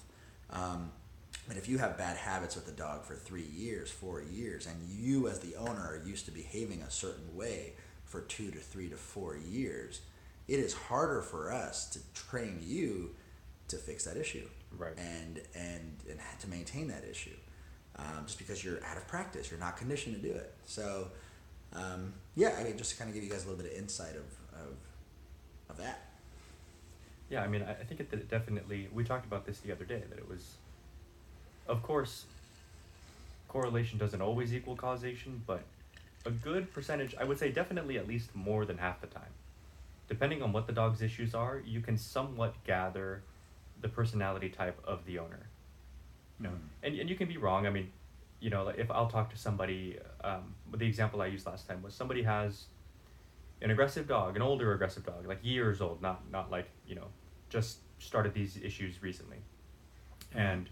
Um, 0.50 0.92
but 1.48 1.58
if 1.58 1.68
you 1.68 1.78
have 1.80 1.98
bad 1.98 2.16
habits 2.16 2.56
with 2.56 2.68
a 2.70 2.72
dog 2.72 3.04
for 3.04 3.16
three 3.16 3.50
years, 3.54 3.92
four 3.92 4.22
years, 4.22 4.66
and 4.66 4.78
you 4.88 5.28
as 5.28 5.40
the 5.40 5.56
owner 5.56 5.82
are 5.82 6.02
used 6.06 6.26
to 6.26 6.32
behaving 6.32 6.82
a 6.82 6.90
certain 6.92 7.36
way 7.36 7.74
for 8.06 8.22
two 8.22 8.50
to 8.52 8.60
three 8.60 8.88
to 8.90 8.96
four 8.96 9.36
years, 9.36 10.02
it 10.48 10.60
is 10.60 10.74
harder 10.74 11.22
for 11.22 11.52
us 11.52 11.90
to 11.90 12.00
train 12.14 12.60
you 12.64 13.16
to 13.68 13.78
fix 13.78 14.06
that 14.06 14.16
issue 14.18 14.48
Right. 14.78 14.94
and 14.98 15.40
and 15.56 15.98
and 16.10 16.20
to 16.40 16.50
maintain 16.50 16.88
that 16.88 17.04
issue 17.10 17.36
um, 17.96 18.26
just 18.26 18.40
because 18.40 18.64
you're 18.64 18.84
out 18.84 18.98
of 18.98 19.08
practice 19.08 19.52
you're 19.52 19.60
not 19.60 19.78
conditioned 19.78 20.16
to 20.16 20.22
do 20.22 20.34
it 20.34 20.52
so 20.66 21.10
um, 21.76 22.14
yeah 22.36 22.56
i 22.60 22.64
mean 22.64 22.78
just 22.78 22.92
to 22.92 22.98
kind 22.98 23.10
of 23.10 23.14
give 23.16 23.24
you 23.24 23.30
guys 23.30 23.44
a 23.46 23.50
little 23.50 23.62
bit 23.64 23.72
of 23.72 23.78
insight 23.78 24.16
of 24.16 24.26
of, 24.60 24.76
of 25.70 25.78
that 25.78 26.00
Yeah, 27.30 27.42
I 27.42 27.48
mean, 27.48 27.64
I, 27.64 27.72
I 27.72 27.84
think 27.88 28.00
it, 28.00 28.12
that 28.12 28.20
it 28.20 28.30
definitely. 28.30 28.88
We 28.94 29.04
talked 29.04 29.26
about 29.26 29.46
this 29.48 29.60
the 29.60 29.72
other 29.72 29.86
day 29.86 30.04
that 30.10 30.20
it 30.20 30.28
was, 30.30 30.44
of 31.68 31.82
course, 31.82 32.26
correlation 33.48 33.98
doesn't 33.98 34.22
always 34.22 34.54
equal 34.54 34.76
causation, 34.76 35.42
but 35.48 35.62
a 36.26 36.30
good 36.32 36.72
percentage, 36.74 37.16
I 37.20 37.24
would 37.24 37.40
say, 37.40 37.50
definitely 37.52 37.98
at 37.98 38.08
least 38.08 38.36
more 38.36 38.66
than 38.66 38.78
half 38.78 39.02
the 39.02 39.08
time, 39.08 39.34
depending 40.08 40.44
on 40.44 40.52
what 40.54 40.68
the 40.68 40.74
dog's 40.74 41.02
issues 41.02 41.34
are, 41.34 41.60
you 41.66 41.82
can 41.82 41.98
somewhat 41.98 42.54
gather 42.66 43.24
the 43.82 43.90
personality 43.90 44.50
type 44.50 44.78
of 44.86 45.04
the 45.06 45.18
owner. 45.18 45.44
You 46.40 46.44
know, 46.48 46.52
Mhm. 46.54 46.68
and 46.84 47.00
and 47.00 47.10
you 47.10 47.16
can 47.16 47.28
be 47.28 47.38
wrong. 47.38 47.66
I 47.66 47.72
mean, 47.72 47.92
you 48.44 48.50
know, 48.50 48.66
like 48.66 48.78
if 48.78 48.92
I'll 48.92 49.10
talk 49.10 49.30
to 49.30 49.38
somebody, 49.38 49.98
um, 50.22 50.54
the 50.74 50.86
example 50.86 51.22
I 51.22 51.28
used 51.28 51.46
last 51.46 51.66
time 51.66 51.82
was 51.82 51.96
somebody 51.96 52.24
has 52.24 52.66
an 53.62 53.72
aggressive 53.72 54.06
dog, 54.06 54.36
an 54.36 54.42
older 54.42 54.74
aggressive 54.74 55.06
dog, 55.06 55.26
like 55.26 55.40
years 55.42 55.80
old, 55.80 56.02
not 56.02 56.30
not 56.30 56.52
like 56.52 56.70
you 56.86 56.96
know, 56.96 57.08
just 57.50 57.78
started 58.00 58.34
these 58.34 58.58
issues 58.58 59.02
recently, 59.02 59.38
and 60.36 60.70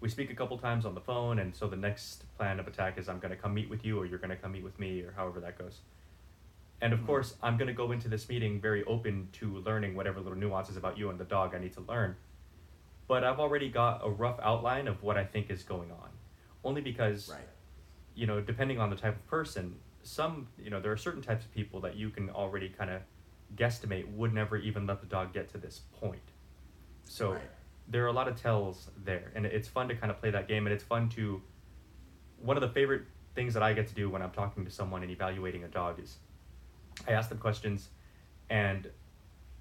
we 0.00 0.08
speak 0.08 0.30
a 0.30 0.34
couple 0.34 0.56
times 0.56 0.86
on 0.86 0.94
the 0.94 1.00
phone, 1.00 1.40
and 1.40 1.54
so 1.54 1.66
the 1.66 1.76
next 1.76 2.32
plan 2.36 2.60
of 2.60 2.68
attack 2.68 2.96
is 2.96 3.08
I'm 3.08 3.18
going 3.18 3.32
to 3.32 3.36
come 3.36 3.54
meet 3.54 3.68
with 3.68 3.84
you, 3.84 3.98
or 3.98 4.06
you're 4.06 4.18
going 4.18 4.30
to 4.30 4.36
come 4.36 4.52
meet 4.52 4.62
with 4.62 4.78
me, 4.78 5.02
or 5.02 5.12
however 5.16 5.40
that 5.40 5.58
goes. 5.58 5.80
And 6.80 6.92
of 6.92 7.00
Mhm. 7.00 7.06
course, 7.06 7.36
I'm 7.42 7.56
going 7.56 7.66
to 7.66 7.74
go 7.74 7.90
into 7.90 8.08
this 8.08 8.28
meeting 8.28 8.60
very 8.60 8.84
open 8.84 9.28
to 9.32 9.58
learning 9.58 9.96
whatever 9.96 10.20
little 10.20 10.38
nuances 10.38 10.76
about 10.76 10.96
you 10.96 11.10
and 11.10 11.18
the 11.18 11.24
dog 11.24 11.56
I 11.56 11.58
need 11.58 11.72
to 11.74 11.80
learn. 11.80 12.14
But 13.08 13.24
I've 13.24 13.40
already 13.40 13.68
got 13.68 14.00
a 14.04 14.08
rough 14.08 14.38
outline 14.40 14.86
of 14.86 15.02
what 15.02 15.18
I 15.18 15.24
think 15.24 15.50
is 15.50 15.64
going 15.64 15.90
on, 15.90 16.10
only 16.64 16.80
because 16.80 17.28
right 17.30 17.46
you 18.14 18.26
know, 18.26 18.40
depending 18.40 18.78
on 18.78 18.90
the 18.90 18.96
type 18.96 19.16
of 19.16 19.26
person, 19.26 19.76
some, 20.02 20.48
you 20.58 20.70
know, 20.70 20.80
there 20.80 20.92
are 20.92 20.96
certain 20.96 21.22
types 21.22 21.44
of 21.44 21.52
people 21.52 21.80
that 21.80 21.96
you 21.96 22.10
can 22.10 22.28
already 22.30 22.68
kind 22.68 22.90
of 22.90 23.02
guesstimate 23.56 24.12
would 24.14 24.32
never 24.32 24.56
even 24.56 24.86
let 24.86 25.00
the 25.00 25.06
dog 25.06 25.32
get 25.32 25.48
to 25.52 25.58
this 25.58 25.80
point. 26.00 26.32
So 27.04 27.32
Right. 27.32 27.40
there 27.88 28.04
are 28.04 28.08
a 28.08 28.12
lot 28.12 28.28
of 28.28 28.40
tells 28.40 28.90
there, 29.04 29.32
and 29.34 29.46
it's 29.46 29.68
fun 29.68 29.88
to 29.88 29.94
kind 29.94 30.10
of 30.10 30.20
play 30.20 30.30
that 30.30 30.48
game, 30.48 30.66
and 30.66 30.74
it's 30.74 30.84
fun 30.84 31.08
to. 31.10 31.42
One 32.36 32.56
of 32.56 32.62
the 32.62 32.68
favorite 32.68 33.02
things 33.34 33.54
that 33.54 33.62
I 33.62 33.72
get 33.74 33.86
to 33.88 33.94
do 33.94 34.08
when 34.08 34.22
I'm 34.22 34.30
talking 34.30 34.64
to 34.64 34.70
someone 34.70 35.02
and 35.02 35.10
evaluating 35.10 35.64
a 35.64 35.68
dog 35.68 36.00
is, 36.00 36.16
I 37.06 37.12
ask 37.12 37.28
them 37.28 37.38
questions, 37.38 37.88
and 38.48 38.90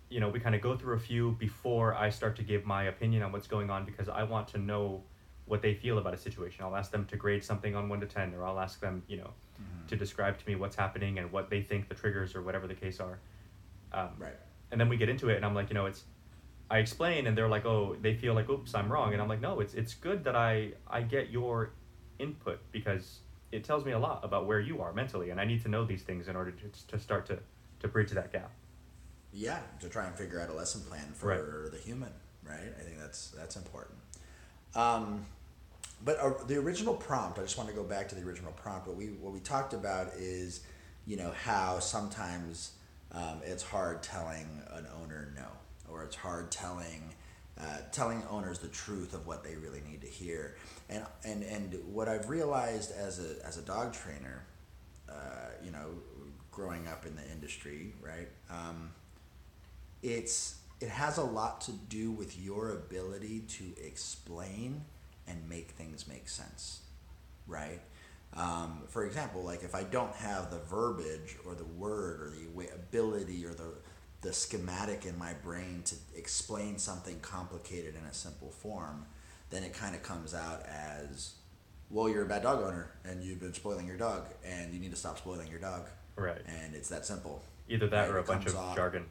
you 0.10 0.20
know, 0.20 0.30
we 0.30 0.40
kind 0.40 0.56
of 0.56 0.62
go 0.62 0.76
through 0.76 0.96
a 0.96 1.00
few 1.00 1.32
before 1.34 1.94
I 1.94 2.10
start 2.10 2.36
to 2.38 2.44
give 2.44 2.66
my 2.66 2.84
opinion 2.84 3.22
on 3.22 3.32
what's 3.32 3.48
going 3.48 3.70
on 3.70 3.86
because 3.86 4.10
I 4.10 4.24
want 4.24 4.48
to 4.50 4.58
know 4.58 5.04
what 5.50 5.62
they 5.62 5.74
feel 5.74 5.98
about 5.98 6.14
a 6.14 6.18
situation. 6.18 6.64
I'll 6.64 6.76
ask 6.76 6.92
them 6.92 7.06
to 7.08 7.18
grade 7.18 7.44
something 7.44 7.76
on 7.76 7.90
one 7.90 8.00
to 8.00 8.06
ten, 8.06 8.34
or 8.36 8.46
I'll 8.46 8.60
ask 8.60 8.80
them, 8.80 9.04
you 9.08 9.18
know, 9.18 9.32
Mm-hmm. 9.62 9.88
to 9.88 9.96
describe 9.98 10.38
to 10.40 10.48
me 10.48 10.56
what's 10.56 10.76
happening 10.78 11.20
and 11.20 11.30
what 11.34 11.50
they 11.50 11.62
think 11.62 11.90
the 11.90 11.96
triggers 11.96 12.34
or 12.34 12.42
whatever 12.42 12.66
the 12.66 12.76
case 12.76 13.02
are. 13.02 13.20
Um, 13.92 14.10
Right. 14.18 14.38
And 14.72 14.80
then 14.80 14.88
we 14.88 14.96
get 14.98 15.10
into 15.10 15.28
it, 15.30 15.36
and 15.36 15.46
I'm 15.46 15.54
like, 15.56 15.70
you 15.70 15.74
know, 15.74 15.88
it's. 15.88 16.04
I 16.72 16.78
explain, 16.78 17.26
and 17.28 17.36
they're 17.36 17.50
like, 17.50 17.66
oh, 17.66 17.96
they 18.00 18.14
feel 18.14 18.36
like, 18.36 18.48
oops, 18.50 18.76
I'm 18.76 18.90
wrong, 18.92 19.14
and 19.14 19.22
I'm 19.22 19.28
like, 19.28 19.42
no, 19.42 19.60
it's 19.60 19.74
it's 19.74 19.96
good 19.96 20.24
that 20.26 20.36
I 20.36 20.74
I 20.88 21.02
get 21.02 21.30
your 21.32 21.72
input 22.20 22.60
because 22.72 23.20
it 23.52 23.64
tells 23.64 23.84
me 23.84 23.92
a 23.94 24.00
lot 24.00 24.24
about 24.24 24.46
where 24.46 24.60
you 24.60 24.80
are 24.84 24.94
mentally, 24.94 25.32
and 25.32 25.42
I 25.42 25.46
need 25.46 25.62
to 25.64 25.70
know 25.70 25.84
these 25.84 26.04
things 26.04 26.28
in 26.28 26.36
order 26.36 26.52
to 26.52 26.68
to 26.92 27.00
start 27.00 27.26
to 27.26 27.40
to 27.82 27.88
bridge 27.88 28.12
that 28.12 28.32
gap. 28.32 28.52
Yeah, 29.34 29.60
to 29.82 29.90
try 29.90 30.06
and 30.06 30.16
figure 30.16 30.40
out 30.40 30.50
a 30.50 30.54
lesson 30.54 30.82
plan 30.82 31.12
for 31.16 31.28
Right. 31.28 31.72
the 31.72 31.80
human, 31.80 32.14
right? 32.44 32.72
I 32.80 32.84
think 32.84 33.00
that's 33.00 33.32
that's 33.32 33.56
important. 33.56 33.98
Um, 34.76 35.26
but 36.04 36.20
uh, 36.20 36.34
the 36.48 36.56
original 36.58 36.94
prompt, 36.94 37.40
I 37.40 37.42
just 37.42 37.58
want 37.58 37.70
to 37.70 37.76
go 37.76 37.84
back 37.84 38.08
to 38.10 38.16
the 38.16 38.22
original 38.22 38.52
prompt. 38.54 38.88
What 38.88 38.96
we 38.96 39.08
what 39.08 39.34
we 39.34 39.40
talked 39.40 39.74
about 39.74 40.14
is, 40.18 40.62
you 41.06 41.18
know, 41.18 41.32
how 41.44 41.80
sometimes 41.80 42.74
um, 43.12 43.42
it's 43.44 43.64
hard 43.64 44.02
telling 44.04 44.62
an 44.72 44.88
owner 45.02 45.34
no, 45.36 45.48
or 45.92 46.04
it's 46.04 46.16
hard 46.16 46.52
telling 46.52 47.14
uh, 47.60 47.78
telling 47.92 48.24
owners 48.30 48.60
the 48.60 48.70
truth 48.70 49.14
of 49.14 49.28
what 49.28 49.44
they 49.44 49.56
really 49.56 49.82
need 49.90 50.02
to 50.02 50.08
hear. 50.08 50.56
And 50.90 51.06
and 51.26 51.44
and 51.44 51.78
what 51.94 52.08
I've 52.08 52.30
realized 52.30 52.92
as 52.92 53.20
a 53.20 53.46
as 53.46 53.58
a 53.58 53.62
dog 53.62 53.94
trainer, 53.94 54.46
uh, 55.10 55.50
you 55.64 55.72
know, 55.72 55.90
growing 56.52 56.88
up 56.88 57.06
in 57.06 57.16
the 57.16 57.30
industry, 57.32 57.94
right? 58.02 58.30
Um, 58.50 58.92
it's 60.02 60.60
it 60.80 60.90
has 60.90 61.18
a 61.18 61.24
lot 61.24 61.60
to 61.62 61.74
do 61.74 62.12
with 62.12 62.40
your 62.40 62.72
ability 62.72 63.42
to 63.42 63.66
explain 63.86 64.86
and 65.30 65.48
make 65.48 65.72
things 65.72 66.08
make 66.08 66.28
sense, 66.28 66.82
right? 67.48 67.80
Um, 68.36 68.84
for 68.88 69.06
example, 69.06 69.44
like 69.44 69.64
if 69.64 69.74
I 69.76 69.84
don't 69.84 70.14
have 70.16 70.52
the 70.52 70.60
verbiage 70.60 71.38
or 71.46 71.56
the 71.56 71.66
word 71.66 72.22
or 72.22 72.32
the 72.32 72.74
ability 72.76 73.46
or 73.46 73.54
the 73.54 73.74
the 74.22 74.34
schematic 74.34 75.06
in 75.06 75.18
my 75.18 75.32
brain 75.34 75.82
to 75.86 75.96
explain 76.14 76.78
something 76.78 77.18
complicated 77.22 77.96
in 77.96 78.04
a 78.04 78.14
simple 78.14 78.50
form, 78.50 79.06
then 79.50 79.64
it 79.64 79.74
kind 79.74 79.96
of 79.96 80.04
comes 80.04 80.34
out 80.34 80.62
as, 80.68 81.36
well, 81.90 82.10
you're 82.10 82.24
a 82.26 82.28
bad 82.28 82.44
dog 82.44 82.62
owner 82.62 82.92
and 83.06 83.24
you've 83.24 83.40
been 83.40 83.54
spoiling 83.54 83.88
your 83.88 83.96
dog 83.96 84.26
and 84.44 84.74
you 84.74 84.80
need 84.82 84.92
to 84.92 84.98
stop 84.98 85.18
spoiling 85.18 85.48
your 85.50 85.62
dog. 85.62 85.88
Right. 86.18 86.42
And 86.48 86.76
it's 86.76 86.90
that 86.90 87.06
simple. 87.06 87.42
Either 87.70 87.88
that 87.88 88.02
Right, 88.02 88.10
or 88.10 88.18
a 88.18 88.20
it 88.20 88.28
bunch 88.28 88.46
of 88.48 88.58
off- 88.58 88.76
jargon. 88.76 89.06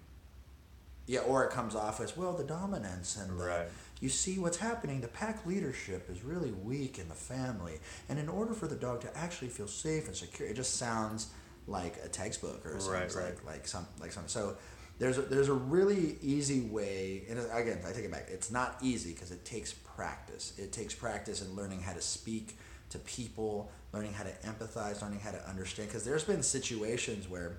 Yeah, 1.09 1.21
or 1.21 1.43
it 1.45 1.51
comes 1.51 1.75
off 1.75 2.01
as 2.01 2.17
well 2.17 2.35
the 2.35 2.45
dominance 2.45 3.17
and 3.17 3.41
the, 3.41 3.45
Right. 3.45 3.69
you 4.01 4.09
see 4.11 4.39
what's 4.39 4.59
happening. 4.59 5.01
The 5.01 5.09
pack 5.09 5.45
leadership 5.47 6.09
is 6.11 6.23
really 6.23 6.53
weak 6.53 6.99
in 6.99 7.09
the 7.09 7.15
family, 7.15 7.81
and 8.09 8.19
in 8.19 8.29
order 8.29 8.53
for 8.55 8.69
the 8.69 8.77
dog 8.77 9.01
to 9.01 9.17
actually 9.17 9.49
feel 9.49 9.69
safe 9.69 10.07
and 10.07 10.15
secure, 10.15 10.47
it 10.49 10.55
just 10.55 10.77
sounds 10.77 11.29
like 11.67 11.97
a 12.05 12.09
textbook 12.09 12.65
or 12.65 12.71
it 12.71 12.75
Right, 12.75 13.11
sounds 13.11 13.17
right. 13.17 13.25
like 13.25 13.45
like 13.47 13.67
some 13.67 13.87
like 14.01 14.13
something. 14.13 14.29
So 14.29 14.57
there's 14.99 15.17
a, 15.17 15.23
there's 15.23 15.49
a 15.49 15.55
really 15.55 16.19
easy 16.21 16.61
way, 16.61 17.23
and 17.31 17.39
again, 17.39 17.79
I 17.87 17.93
take 17.93 18.05
it 18.05 18.11
back. 18.11 18.27
It's 18.31 18.51
not 18.51 18.77
easy 18.83 19.13
because 19.15 19.31
it 19.31 19.45
takes 19.47 19.73
practice. 19.73 20.53
It 20.59 20.73
takes 20.73 20.95
practice 20.95 21.41
in 21.41 21.57
learning 21.57 21.81
how 21.83 21.95
to 21.95 22.03
speak 22.03 22.59
to 22.91 22.99
people, 22.99 23.71
learning 23.95 24.13
how 24.13 24.25
to 24.25 24.33
empathize, 24.47 25.01
learning 25.01 25.21
how 25.21 25.31
to 25.31 25.49
understand. 25.49 25.89
Because 25.89 26.05
there's 26.05 26.25
been 26.25 26.43
situations 26.43 27.29
where 27.29 27.59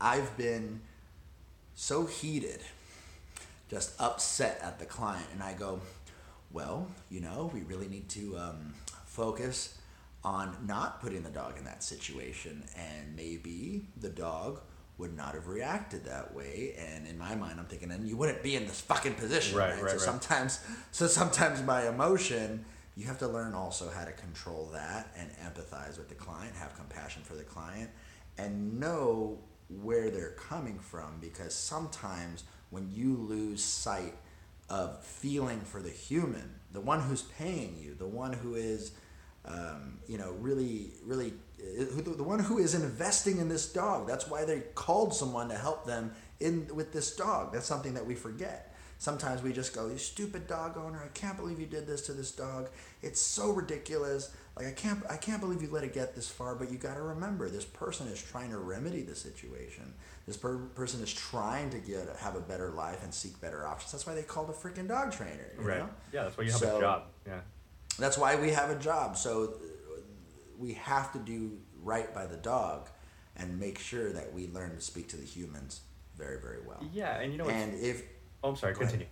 I've 0.00 0.34
been 0.36 0.80
so 1.74 2.06
heated, 2.06 2.60
just 3.70 3.98
upset 4.00 4.60
at 4.62 4.78
the 4.78 4.84
client, 4.84 5.26
and 5.32 5.42
I 5.42 5.54
go, 5.54 5.80
well, 6.52 6.86
you 7.10 7.20
know, 7.20 7.50
we 7.52 7.62
really 7.62 7.88
need 7.88 8.08
to 8.10 8.36
um, 8.38 8.74
focus 9.06 9.78
on 10.24 10.56
not 10.66 11.00
putting 11.00 11.22
the 11.22 11.30
dog 11.30 11.58
in 11.58 11.64
that 11.64 11.82
situation, 11.82 12.64
and 12.76 13.16
maybe 13.16 13.86
the 14.00 14.08
dog 14.08 14.60
would 14.98 15.16
not 15.16 15.34
have 15.34 15.48
reacted 15.48 16.04
that 16.04 16.32
way. 16.34 16.74
And 16.78 17.06
in 17.06 17.18
my 17.18 17.34
mind, 17.34 17.58
I'm 17.58 17.64
thinking, 17.64 17.90
and 17.90 18.06
you 18.06 18.16
wouldn't 18.16 18.42
be 18.42 18.54
in 18.54 18.66
this 18.66 18.80
fucking 18.82 19.14
position, 19.14 19.58
Right, 19.58 19.72
right? 19.74 19.82
right, 19.82 19.90
so 19.90 19.96
right. 19.96 20.00
sometimes, 20.00 20.60
so 20.92 21.06
sometimes 21.06 21.62
my 21.62 21.88
emotion, 21.88 22.64
you 22.96 23.06
have 23.06 23.18
to 23.18 23.26
learn 23.26 23.54
also 23.54 23.90
how 23.90 24.04
to 24.04 24.12
control 24.12 24.70
that 24.74 25.08
and 25.16 25.30
empathize 25.38 25.98
with 25.98 26.08
the 26.08 26.14
client, 26.14 26.54
have 26.54 26.76
compassion 26.76 27.22
for 27.24 27.34
the 27.34 27.42
client, 27.42 27.90
and 28.38 28.78
know 28.78 29.38
where 29.80 30.10
they're 30.10 30.32
coming 30.32 30.78
from 30.78 31.18
because 31.20 31.54
sometimes 31.54 32.44
when 32.70 32.90
you 32.92 33.16
lose 33.16 33.62
sight 33.62 34.14
of 34.68 35.04
feeling 35.04 35.60
for 35.60 35.80
the 35.80 35.90
human, 35.90 36.54
the 36.72 36.80
one 36.80 37.00
who's 37.00 37.22
paying 37.22 37.76
you, 37.78 37.94
the 37.94 38.06
one 38.06 38.32
who 38.32 38.54
is, 38.54 38.92
um, 39.44 39.98
you 40.08 40.16
know, 40.16 40.32
really, 40.40 40.92
really, 41.04 41.34
uh, 41.60 41.84
the 42.02 42.22
one 42.22 42.38
who 42.38 42.58
is 42.58 42.74
investing 42.74 43.38
in 43.38 43.48
this 43.48 43.70
dog. 43.70 44.08
That's 44.08 44.28
why 44.28 44.44
they 44.44 44.60
called 44.74 45.14
someone 45.14 45.48
to 45.50 45.56
help 45.56 45.86
them 45.86 46.12
in 46.40 46.68
with 46.74 46.92
this 46.92 47.14
dog. 47.14 47.52
That's 47.52 47.66
something 47.66 47.94
that 47.94 48.06
we 48.06 48.14
forget. 48.14 48.71
Sometimes 49.02 49.42
we 49.42 49.52
just 49.52 49.74
go, 49.74 49.88
"You 49.88 49.98
stupid 49.98 50.46
dog 50.46 50.76
owner! 50.76 51.02
I 51.04 51.08
can't 51.08 51.36
believe 51.36 51.58
you 51.58 51.66
did 51.66 51.88
this 51.88 52.02
to 52.02 52.12
this 52.12 52.30
dog. 52.30 52.68
It's 53.02 53.20
so 53.20 53.50
ridiculous. 53.50 54.30
Like 54.56 54.66
I 54.68 54.70
can't, 54.70 55.02
I 55.10 55.16
can't 55.16 55.40
believe 55.40 55.60
you 55.60 55.68
let 55.72 55.82
it 55.82 55.92
get 55.92 56.14
this 56.14 56.28
far." 56.28 56.54
But 56.54 56.70
you 56.70 56.78
got 56.78 56.94
to 56.94 57.02
remember, 57.02 57.48
this 57.48 57.64
person 57.64 58.06
is 58.06 58.22
trying 58.22 58.50
to 58.52 58.58
remedy 58.58 59.02
the 59.02 59.16
situation. 59.16 59.92
This 60.24 60.36
per- 60.36 60.56
person 60.76 61.02
is 61.02 61.12
trying 61.12 61.70
to 61.70 61.78
get 61.78 62.14
have 62.20 62.36
a 62.36 62.40
better 62.40 62.70
life 62.70 63.02
and 63.02 63.12
seek 63.12 63.40
better 63.40 63.66
options. 63.66 63.90
That's 63.90 64.06
why 64.06 64.14
they 64.14 64.22
called 64.22 64.50
a 64.50 64.52
freaking 64.52 64.86
dog 64.86 65.10
trainer. 65.10 65.48
you 65.58 65.64
Right. 65.66 65.78
know? 65.80 65.88
Yeah, 66.12 66.22
that's 66.22 66.38
why 66.38 66.44
you 66.44 66.52
have 66.52 66.60
So- 66.60 66.76
a 66.76 66.80
job. 66.80 67.02
Yeah. 67.26 67.40
That's 67.98 68.16
why 68.16 68.36
we 68.36 68.50
have 68.50 68.70
a 68.70 68.78
job. 68.78 69.18
So 69.18 69.44
uh, 69.44 70.00
we 70.58 70.74
have 70.74 71.12
to 71.14 71.18
do 71.18 71.58
right 71.82 72.14
by 72.14 72.26
the 72.26 72.36
dog 72.36 72.88
and 73.36 73.58
make 73.58 73.80
sure 73.80 74.12
that 74.12 74.32
we 74.32 74.46
learn 74.46 74.76
to 74.76 74.80
speak 74.80 75.08
to 75.08 75.16
the 75.16 75.24
humans 75.24 75.80
very, 76.16 76.40
very 76.40 76.60
well. 76.64 76.86
Yeah, 76.92 77.18
and 77.18 77.32
you 77.32 77.38
know, 77.38 77.48
and 77.48 77.74
if 77.74 78.04
oh, 78.42 78.50
I'm 78.50 78.56
sorry. 78.56 78.74
Go 78.74 78.80
ahead. 78.80 78.90
Continue. 78.90 79.06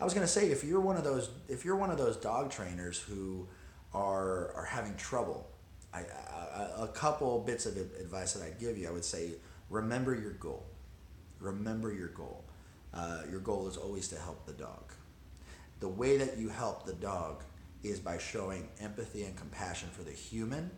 I 0.00 0.04
was 0.04 0.12
gonna 0.14 0.26
say, 0.26 0.50
if 0.50 0.64
you're 0.64 0.80
one 0.80 0.96
of 0.96 1.04
those, 1.04 1.30
if 1.48 1.64
you're 1.64 1.76
one 1.76 1.90
of 1.90 1.98
those 1.98 2.16
dog 2.16 2.50
trainers 2.50 2.98
who 2.98 3.48
are 3.92 4.52
are 4.54 4.64
having 4.64 4.96
trouble, 4.96 5.48
I, 5.92 6.00
I, 6.00 6.84
a 6.84 6.88
couple 6.88 7.40
bits 7.40 7.66
of 7.66 7.76
advice 7.76 8.32
that 8.34 8.44
I'd 8.44 8.58
give 8.58 8.76
you, 8.76 8.88
I 8.88 8.90
would 8.90 9.04
say, 9.04 9.34
remember 9.70 10.14
your 10.14 10.32
goal. 10.32 10.66
Remember 11.40 11.92
your 11.92 12.08
goal. 12.08 12.44
Uh, 12.92 13.22
your 13.30 13.40
goal 13.40 13.68
is 13.68 13.76
always 13.76 14.08
to 14.08 14.18
help 14.18 14.46
the 14.46 14.52
dog. 14.52 14.92
The 15.80 15.88
way 15.88 16.16
that 16.16 16.38
you 16.38 16.48
help 16.48 16.86
the 16.86 16.94
dog 16.94 17.44
is 17.82 18.00
by 18.00 18.18
showing 18.18 18.68
empathy 18.80 19.24
and 19.24 19.36
compassion 19.36 19.88
for 19.92 20.02
the 20.02 20.12
human, 20.12 20.70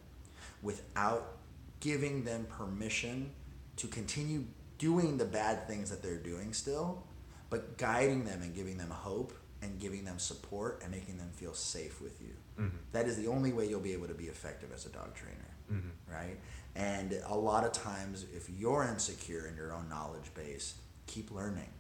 without 0.63 1.37
giving 1.81 2.25
them 2.25 2.47
permission 2.51 3.31
to 3.77 3.87
continue 3.87 4.45
doing 4.79 5.17
the 5.17 5.25
bad 5.25 5.69
things 5.69 5.91
that 5.91 6.03
they're 6.03 6.17
doing 6.17 6.53
still, 6.53 7.05
but 7.51 7.79
guiding 7.79 8.25
them 8.25 8.43
and 8.43 8.55
giving 8.55 8.77
them 8.79 8.91
hope 8.91 9.33
and 9.63 9.79
giving 9.81 10.05
them 10.05 10.19
support 10.19 10.81
and 10.83 10.91
making 10.93 11.17
them 11.19 11.31
feel 11.35 11.55
safe 11.55 12.01
with 12.01 12.21
you. 12.21 12.35
Mhm. 12.59 12.71
That 12.93 13.07
is 13.07 13.17
the 13.17 13.27
only 13.29 13.53
way 13.53 13.69
you'll 13.69 13.81
be 13.81 13.93
able 13.93 14.09
to 14.09 14.15
be 14.15 14.27
effective 14.29 14.73
as 14.73 14.87
a 14.87 14.91
dog 14.91 15.15
trainer, 15.15 15.55
Mhm. 15.71 15.91
right? 16.11 16.39
And 16.75 17.13
a 17.25 17.35
lot 17.37 17.65
of 17.65 17.73
times, 17.73 18.25
if 18.35 18.51
you're 18.51 18.85
insecure 18.85 19.47
in 19.47 19.57
your 19.57 19.73
own 19.73 19.89
knowledge 19.89 20.33
base, 20.35 20.75
keep 21.07 21.31
learning. 21.31 21.71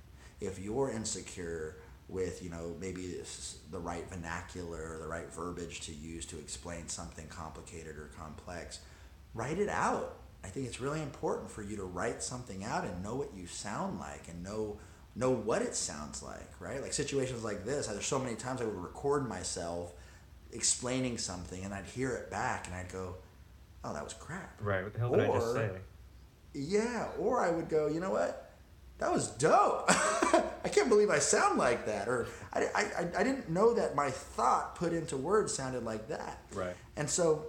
If 0.41 0.59
you're 0.59 0.91
insecure 0.91 1.77
with, 2.09 2.43
you 2.43 2.49
know, 2.49 2.77
maybe 2.81 3.21
the 3.71 3.79
right 3.79 4.09
vernacular 4.09 4.95
or 4.95 4.99
the 4.99 5.09
right 5.09 5.33
verbiage 5.33 5.81
to 5.83 5.93
use 5.93 6.25
to 6.27 6.39
explain 6.39 6.89
something 6.89 7.27
complicated 7.29 7.97
or 7.99 8.07
complex, 8.17 8.79
write 9.35 9.59
it 9.59 9.69
out. 9.69 10.19
I 10.45 10.49
think 10.49 10.67
it's 10.67 10.81
really 10.81 11.03
important 11.03 11.51
for 11.51 11.63
you 11.63 11.77
to 11.77 11.85
write 11.85 12.23
something 12.23 12.65
out 12.65 12.85
and 12.85 13.03
know 13.03 13.17
what 13.17 13.35
you 13.35 13.47
sound 13.47 13.99
like 13.99 14.29
and 14.29 14.43
know 14.43 14.79
know 15.17 15.31
what 15.31 15.63
it 15.63 15.75
sounds 15.75 16.23
like, 16.23 16.49
right? 16.61 16.81
Like 16.83 16.93
situations 16.93 17.43
like 17.43 17.65
this, 17.65 17.87
there's 17.89 18.07
so 18.07 18.19
many 18.19 18.37
times 18.37 18.61
I 18.61 18.65
would 18.65 18.77
record 18.77 19.29
myself 19.29 19.93
explaining 20.53 21.19
something 21.19 21.65
and 21.65 21.75
I'd 21.75 21.87
hear 21.87 22.11
it 22.13 22.31
back 22.31 22.67
and 22.67 22.75
I'd 22.77 22.93
go, 22.93 23.15
"Oh, 23.83 23.93
that 23.95 24.05
was 24.05 24.13
crap." 24.15 24.61
Right. 24.61 24.85
What 24.85 24.93
the 24.93 24.99
hell 25.01 25.11
did 25.13 25.21
I 25.21 25.33
just 25.33 25.55
say? 25.55 25.71
Yeah, 26.55 27.09
or 27.19 27.41
I 27.45 27.51
would 27.51 27.69
go, 27.69 27.87
you 27.89 28.01
know 28.01 28.11
what? 28.11 28.51
That 28.99 29.13
was 29.13 29.29
dope. 29.29 29.85
I 29.91 30.69
can't 30.71 30.89
believe 30.89 31.11
I 31.11 31.19
sound 31.19 31.59
like 31.59 31.85
that. 31.85 32.09
Or 32.09 32.27
I, 32.55 32.61
I, 32.75 32.81
I- 32.99 33.21
I 33.21 33.23
didn't 33.25 33.51
know 33.51 33.75
that 33.75 33.95
my 33.95 34.11
thought 34.11 34.75
put 34.75 34.95
into 34.95 35.19
words 35.19 35.53
sounded 35.53 35.85
like 35.85 36.09
that. 36.09 36.41
Right. 36.55 36.75
And 36.97 37.09
so, 37.11 37.45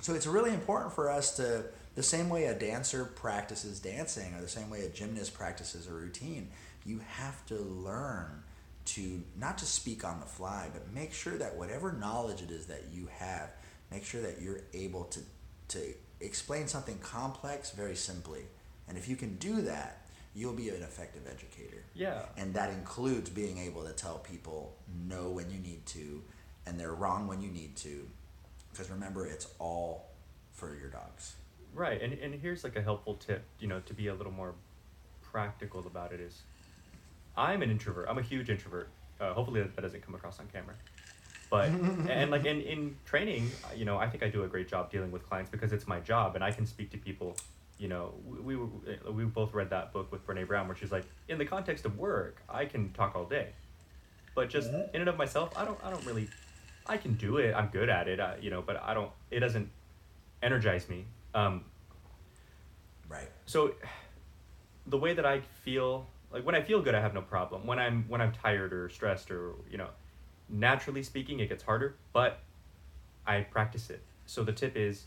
so 0.00 0.12
it's 0.14 0.26
really 0.26 0.50
important 0.52 0.92
for 0.92 1.08
us 1.08 1.36
to, 1.36 1.66
the 1.94 2.02
same 2.02 2.28
way 2.30 2.46
a 2.46 2.54
dancer 2.54 3.04
practices 3.04 3.78
dancing 3.78 4.34
or 4.34 4.40
the 4.40 4.48
same 4.48 4.70
way 4.70 4.80
a 4.80 4.88
gymnast 4.88 5.34
practices 5.34 5.86
a 5.86 5.92
routine, 5.92 6.48
you 6.84 7.00
have 7.16 7.44
to 7.46 7.56
learn 7.56 8.42
to 8.84 9.22
not 9.38 9.58
just 9.58 9.74
speak 9.74 10.04
on 10.04 10.20
the 10.20 10.26
fly, 10.26 10.68
but 10.72 10.92
make 10.92 11.12
sure 11.12 11.38
that 11.38 11.56
whatever 11.56 11.92
knowledge 11.92 12.42
it 12.42 12.50
is 12.50 12.66
that 12.66 12.84
you 12.92 13.08
have, 13.18 13.50
make 13.90 14.04
sure 14.04 14.20
that 14.22 14.40
you're 14.40 14.60
able 14.74 15.04
to, 15.04 15.20
to 15.68 15.94
explain 16.20 16.66
something 16.66 16.98
complex 16.98 17.70
very 17.70 17.94
simply. 17.94 18.42
And 18.88 18.98
if 18.98 19.08
you 19.08 19.16
can 19.16 19.36
do 19.36 19.62
that, 19.62 20.06
you'll 20.34 20.54
be 20.54 20.70
an 20.70 20.82
effective 20.82 21.22
educator. 21.26 21.84
Yeah. 21.94 22.22
And 22.36 22.54
that 22.54 22.70
includes 22.70 23.30
being 23.30 23.58
able 23.58 23.84
to 23.84 23.92
tell 23.92 24.18
people 24.18 24.76
no 25.06 25.28
when 25.28 25.50
you 25.50 25.58
need 25.58 25.86
to 25.86 26.22
and 26.66 26.78
they're 26.78 26.94
wrong 26.94 27.26
when 27.26 27.40
you 27.40 27.50
need 27.50 27.76
to. 27.76 28.08
Because 28.70 28.90
remember, 28.90 29.26
it's 29.26 29.48
all 29.58 30.10
for 30.52 30.74
your 30.76 30.88
dogs. 30.88 31.34
Right, 31.74 32.00
and, 32.02 32.12
and 32.14 32.34
here's 32.34 32.64
like 32.64 32.76
a 32.76 32.82
helpful 32.82 33.14
tip, 33.14 33.44
you 33.58 33.66
know, 33.66 33.80
to 33.86 33.94
be 33.94 34.08
a 34.08 34.14
little 34.14 34.32
more 34.32 34.54
practical 35.22 35.86
about 35.86 36.12
it 36.12 36.20
is 36.20 36.42
I'm 37.36 37.62
an 37.62 37.70
introvert. 37.70 38.06
I'm 38.08 38.18
a 38.18 38.22
huge 38.22 38.50
introvert. 38.50 38.88
Uh, 39.20 39.32
hopefully 39.32 39.60
that, 39.62 39.74
that 39.76 39.82
doesn't 39.82 40.02
come 40.04 40.14
across 40.14 40.38
on 40.40 40.46
camera. 40.52 40.74
But 41.50 41.68
and 42.08 42.30
like 42.30 42.44
in, 42.44 42.60
in 42.62 42.96
training, 43.04 43.50
uh, 43.64 43.74
you 43.74 43.84
know, 43.84 43.98
I 43.98 44.08
think 44.08 44.22
I 44.22 44.28
do 44.28 44.44
a 44.44 44.48
great 44.48 44.68
job 44.68 44.90
dealing 44.90 45.10
with 45.10 45.26
clients 45.28 45.50
because 45.50 45.72
it's 45.72 45.86
my 45.86 46.00
job 46.00 46.34
and 46.34 46.42
I 46.44 46.50
can 46.50 46.66
speak 46.66 46.90
to 46.90 46.98
people. 46.98 47.36
You 47.78 47.88
know, 47.88 48.14
we 48.26 48.56
we, 48.56 48.68
we 49.12 49.24
both 49.24 49.54
read 49.54 49.70
that 49.70 49.92
book 49.92 50.12
with 50.12 50.26
Brene 50.26 50.46
Brown 50.46 50.66
where 50.68 50.76
she's 50.76 50.92
like, 50.92 51.04
in 51.28 51.38
the 51.38 51.44
context 51.44 51.84
of 51.84 51.98
work, 51.98 52.42
I 52.48 52.64
can 52.64 52.92
talk 52.92 53.16
all 53.16 53.24
day, 53.24 53.48
but 54.34 54.48
just 54.50 54.70
Mhm. 54.70 54.94
in 54.94 55.00
and 55.00 55.08
of 55.08 55.16
myself, 55.16 55.52
I 55.56 55.64
don't 55.64 55.78
I 55.84 55.90
don't 55.90 56.04
really, 56.06 56.28
I 56.86 56.96
can 56.96 57.14
do 57.14 57.38
it. 57.38 57.54
I'm 57.54 57.68
good 57.68 57.88
at 57.88 58.08
it. 58.08 58.20
I, 58.20 58.36
you 58.40 58.50
know, 58.50 58.62
but 58.62 58.80
I 58.82 58.94
don't. 58.94 59.10
It 59.30 59.40
doesn't 59.40 59.68
energize 60.42 60.88
me. 60.88 61.04
Um, 61.34 61.64
Right. 63.08 63.28
so 63.46 63.74
the 64.86 64.96
way 64.98 65.12
that 65.14 65.26
I 65.26 65.40
feel 65.64 66.06
like 66.32 66.44
when 66.44 66.54
I 66.54 66.62
feel 66.62 66.80
good 66.82 66.94
I 66.94 67.00
have 67.00 67.14
no 67.14 67.22
problem. 67.22 67.66
When 67.66 67.78
I'm 67.78 68.04
when 68.08 68.20
I'm 68.20 68.32
tired 68.32 68.72
or 68.72 68.88
stressed 68.88 69.30
or 69.30 69.54
you 69.70 69.78
know, 69.78 69.88
naturally 70.48 71.02
speaking 71.02 71.40
it 71.40 71.48
gets 71.48 71.62
harder, 71.62 71.96
but 72.12 72.40
I 73.26 73.40
practice 73.42 73.90
it. 73.90 74.02
So 74.26 74.42
the 74.44 74.52
tip 74.52 74.76
is 74.76 75.06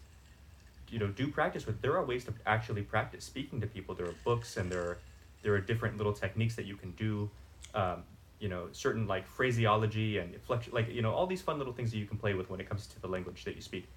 you 0.90 1.00
know, 1.00 1.08
do 1.08 1.28
practice 1.28 1.66
with 1.66 1.82
there 1.82 1.96
are 1.98 2.06
ways 2.06 2.26
to 2.26 2.34
actually 2.46 2.84
practice 2.84 3.24
speaking 3.24 3.60
to 3.62 3.68
people. 3.68 3.96
There 3.96 4.08
are 4.08 4.16
books 4.24 4.58
and 4.58 4.72
there 4.72 4.82
are 4.82 4.98
there 5.42 5.54
are 5.54 5.62
different 5.62 5.98
little 5.98 6.14
techniques 6.14 6.56
that 6.56 6.66
you 6.66 6.76
can 6.76 6.92
do. 6.92 7.30
Um, 7.74 8.04
you 8.40 8.50
know, 8.50 8.68
certain 8.74 9.08
like 9.08 9.26
phraseology 9.28 10.18
and 10.18 10.40
flex 10.42 10.68
like 10.72 10.90
you 10.90 11.02
know, 11.02 11.12
all 11.12 11.28
these 11.28 11.42
fun 11.42 11.58
little 11.58 11.74
things 11.74 11.92
that 11.92 11.98
you 11.98 12.06
can 12.06 12.18
play 12.18 12.34
with 12.34 12.50
when 12.50 12.60
it 12.60 12.70
comes 12.70 12.88
to 12.88 13.00
the 13.00 13.08
language 13.08 13.44
that 13.46 13.56
you 13.56 13.62
speak. 13.62 13.88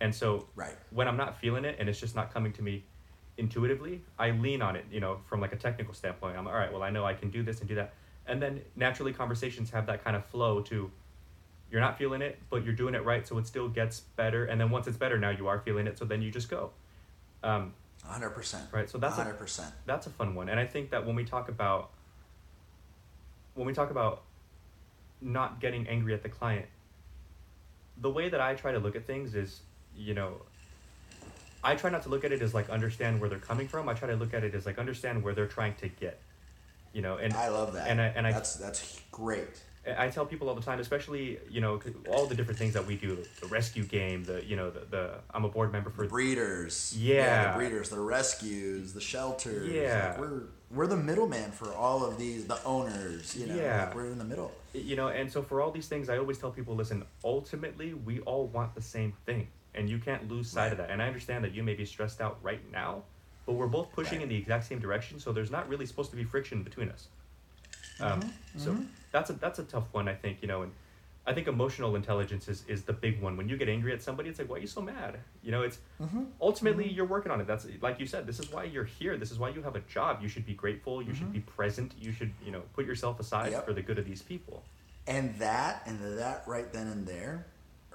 And 0.00 0.14
so 0.14 0.46
Right. 0.54 0.76
when 0.90 1.06
I'm 1.08 1.16
not 1.16 1.38
feeling 1.38 1.64
it 1.64 1.76
and 1.78 1.88
it's 1.88 2.00
just 2.00 2.16
not 2.16 2.32
coming 2.32 2.52
to 2.54 2.62
me 2.62 2.84
intuitively, 3.40 4.02
I 4.18 4.30
lean 4.30 4.62
on 4.62 4.76
it, 4.76 4.84
you 4.92 5.00
know, 5.00 5.18
from 5.26 5.40
like 5.40 5.52
a 5.52 5.56
technical 5.56 5.94
standpoint. 5.94 6.36
I'm 6.36 6.46
all 6.46 6.52
right, 6.52 6.72
well, 6.72 6.82
I 6.82 6.90
know 6.90 7.04
I 7.04 7.14
can 7.14 7.30
do 7.30 7.42
this 7.42 7.58
and 7.60 7.68
do 7.68 7.74
that. 7.74 7.94
And 8.26 8.40
then 8.40 8.60
naturally 8.76 9.12
conversations 9.12 9.70
have 9.70 9.86
that 9.86 10.04
kind 10.04 10.14
of 10.14 10.24
flow 10.26 10.60
to 10.62 10.90
you're 11.70 11.80
not 11.80 11.98
feeling 11.98 12.20
it, 12.20 12.38
but 12.50 12.64
you're 12.64 12.74
doing 12.74 12.94
it 12.94 13.04
right, 13.04 13.26
so 13.26 13.38
it 13.38 13.46
still 13.46 13.68
gets 13.68 14.00
better. 14.00 14.44
And 14.44 14.60
then 14.60 14.70
once 14.70 14.86
it's 14.86 14.96
better, 14.96 15.18
now 15.18 15.30
you 15.30 15.46
are 15.48 15.60
feeling 15.60 15.86
it, 15.86 15.98
so 15.98 16.04
then 16.04 16.20
you 16.20 16.30
just 16.30 16.50
go. 16.50 16.70
Um, 17.42 17.72
100%. 18.06 18.72
Right, 18.72 18.88
so 18.90 18.98
that's 18.98 19.18
a- 19.18 19.24
100%. 19.24 19.72
that's 19.86 20.06
a 20.06 20.10
fun 20.10 20.34
one. 20.34 20.48
And 20.48 20.60
I 20.60 20.66
think 20.66 20.90
that 20.90 21.06
when 21.06 21.16
we 21.16 21.24
talk 21.24 21.48
about 21.48 21.90
when 23.54 23.66
we 23.66 23.72
talk 23.72 23.90
about 23.90 24.22
not 25.20 25.60
getting 25.60 25.86
angry 25.88 26.14
at 26.14 26.22
the 26.22 26.28
client, 26.28 26.66
the 28.00 28.08
way 28.10 28.28
that 28.28 28.40
I 28.40 28.54
try 28.54 28.72
to 28.72 28.78
look 28.78 28.96
at 28.96 29.06
things 29.06 29.34
is, 29.34 29.60
you 29.94 30.14
know, 30.14 30.42
I 31.62 31.74
try 31.74 31.90
not 31.90 32.02
to 32.04 32.08
look 32.08 32.24
at 32.24 32.32
it 32.32 32.40
as 32.42 32.54
like 32.54 32.70
understand 32.70 33.20
where 33.20 33.28
they're 33.28 33.38
coming 33.38 33.68
from. 33.68 33.88
I 33.88 33.94
try 33.94 34.08
to 34.08 34.16
look 34.16 34.32
at 34.34 34.44
it 34.44 34.54
as 34.54 34.66
like 34.66 34.78
understand 34.78 35.22
where 35.22 35.34
they're 35.34 35.46
trying 35.46 35.74
to 35.76 35.88
get. 35.88 36.18
You 36.92 37.02
know, 37.02 37.16
and 37.18 37.32
I 37.34 37.48
love 37.48 37.74
that. 37.74 37.88
and 37.88 38.00
I- 38.00 38.06
and 38.08 38.26
I- 38.26 38.32
that's 38.32 38.54
that's 38.54 39.00
great. 39.12 39.62
I 39.98 40.08
tell 40.10 40.26
people 40.26 40.50
all 40.50 40.54
the 40.54 40.60
time, 40.60 40.78
especially 40.78 41.38
you 41.48 41.60
know 41.62 41.80
all 42.10 42.26
the 42.26 42.34
different 42.34 42.58
things 42.58 42.74
that 42.74 42.86
we 42.86 42.96
do, 42.96 43.16
the 43.40 43.46
rescue 43.46 43.84
game, 43.84 44.24
the 44.24 44.44
you 44.44 44.54
know 44.54 44.70
the, 44.70 44.80
the 44.90 45.10
I'm 45.32 45.44
a 45.44 45.48
board 45.48 45.72
member 45.72 45.88
for 45.90 46.02
The 46.02 46.08
breeders. 46.08 46.94
Yeah. 46.98 47.52
the 47.52 47.58
breeders, 47.58 47.88
the 47.88 47.98
rescues, 48.00 48.92
the 48.92 49.00
shelters. 49.00 49.70
Yeah. 49.70 50.10
Like 50.10 50.20
we're 50.20 50.42
we're 50.70 50.86
the 50.86 50.96
middleman 50.98 51.50
for 51.52 51.72
all 51.74 52.04
of 52.04 52.18
these, 52.18 52.46
the 52.46 52.62
owners, 52.64 53.34
you 53.36 53.46
know. 53.46 53.54
Yeah. 53.56 53.86
Like 53.86 53.94
we're 53.94 54.06
in 54.06 54.18
the 54.18 54.24
middle. 54.24 54.52
you 54.74 54.96
know 54.96 55.08
and 55.08 55.30
so 55.32 55.42
for 55.42 55.60
all 55.60 55.70
these 55.72 55.88
things 55.88 56.08
i 56.08 56.16
always 56.16 56.38
tell 56.38 56.52
people 56.52 56.76
listen 56.76 57.02
ultimately 57.24 57.92
we 57.92 58.20
all 58.20 58.46
want 58.46 58.72
the 58.76 58.80
same 58.82 59.12
thing 59.26 59.48
and 59.74 59.88
you 59.88 59.98
can't 59.98 60.28
lose 60.28 60.50
sight 60.50 60.72
of 60.72 60.78
that. 60.78 60.90
And 60.90 61.02
i 61.02 61.06
understand 61.06 61.44
that 61.44 61.54
you 61.54 61.62
may 61.62 61.74
be 61.74 61.84
stressed 61.84 62.20
out 62.20 62.38
right 62.42 62.60
now 62.72 63.02
but 63.46 63.54
we're 63.54 63.66
both 63.68 63.92
pushing 63.92 64.18
Right. 64.18 64.24
in 64.24 64.28
the 64.28 64.36
exact 64.36 64.64
same 64.64 64.78
direction 64.80 65.18
so 65.18 65.32
there's 65.32 65.50
not 65.50 65.68
really 65.68 65.86
supposed 65.86 66.10
to 66.10 66.16
be 66.16 66.24
friction 66.24 66.62
between 66.62 66.88
us. 66.90 67.08
Um, 68.00 68.20
Mm-hmm, 68.20 68.58
so 68.58 68.76
that's 69.12 69.30
a 69.30 69.34
that's 69.34 69.58
a 69.58 69.64
tough 69.64 69.88
one 69.92 70.08
i 70.08 70.14
think 70.14 70.38
you 70.42 70.48
know 70.48 70.62
and 70.62 70.72
i 71.26 71.32
think 71.34 71.46
emotional 71.48 71.94
intelligence 71.96 72.48
is, 72.48 72.64
is 72.66 72.82
the 72.84 72.92
big 72.92 73.20
one. 73.20 73.36
When 73.36 73.48
you 73.48 73.56
get 73.56 73.68
angry 73.68 73.92
at 73.92 74.02
somebody 74.02 74.28
it's 74.30 74.38
like 74.38 74.48
why 74.48 74.56
are 74.56 74.60
you 74.60 74.66
so 74.66 74.80
mad? 74.80 75.18
You 75.42 75.50
know 75.52 75.62
it's 75.62 75.78
Mm-hmm. 76.02 76.24
ultimately 76.40 76.88
you're 76.88 77.04
working 77.16 77.30
on 77.30 77.40
it. 77.42 77.46
That's 77.46 77.66
like 77.82 78.00
you 78.00 78.06
said 78.06 78.26
this 78.26 78.40
is 78.40 78.50
why 78.50 78.64
you're 78.64 78.84
here. 78.98 79.16
This 79.18 79.30
is 79.30 79.38
why 79.38 79.50
you 79.50 79.60
have 79.62 79.76
a 79.76 79.80
job. 79.80 80.20
You 80.22 80.28
should 80.28 80.46
be 80.46 80.54
grateful. 80.54 81.02
You 81.02 81.14
should 81.14 81.30
be 81.32 81.40
present. 81.40 81.92
You 82.00 82.10
should 82.12 82.32
you 82.44 82.50
know 82.52 82.62
put 82.74 82.86
yourself 82.86 83.20
aside 83.20 83.46
Mm-hmm. 83.46 83.52
Yep. 83.52 83.64
for 83.66 83.72
the 83.74 83.82
good 83.82 83.98
of 83.98 84.06
these 84.06 84.22
people. 84.22 84.62
And 85.06 85.34
that 85.38 85.82
and 85.86 85.96
that 86.18 86.44
right 86.46 86.72
then 86.72 86.86
and 86.86 87.06
there, 87.06 87.46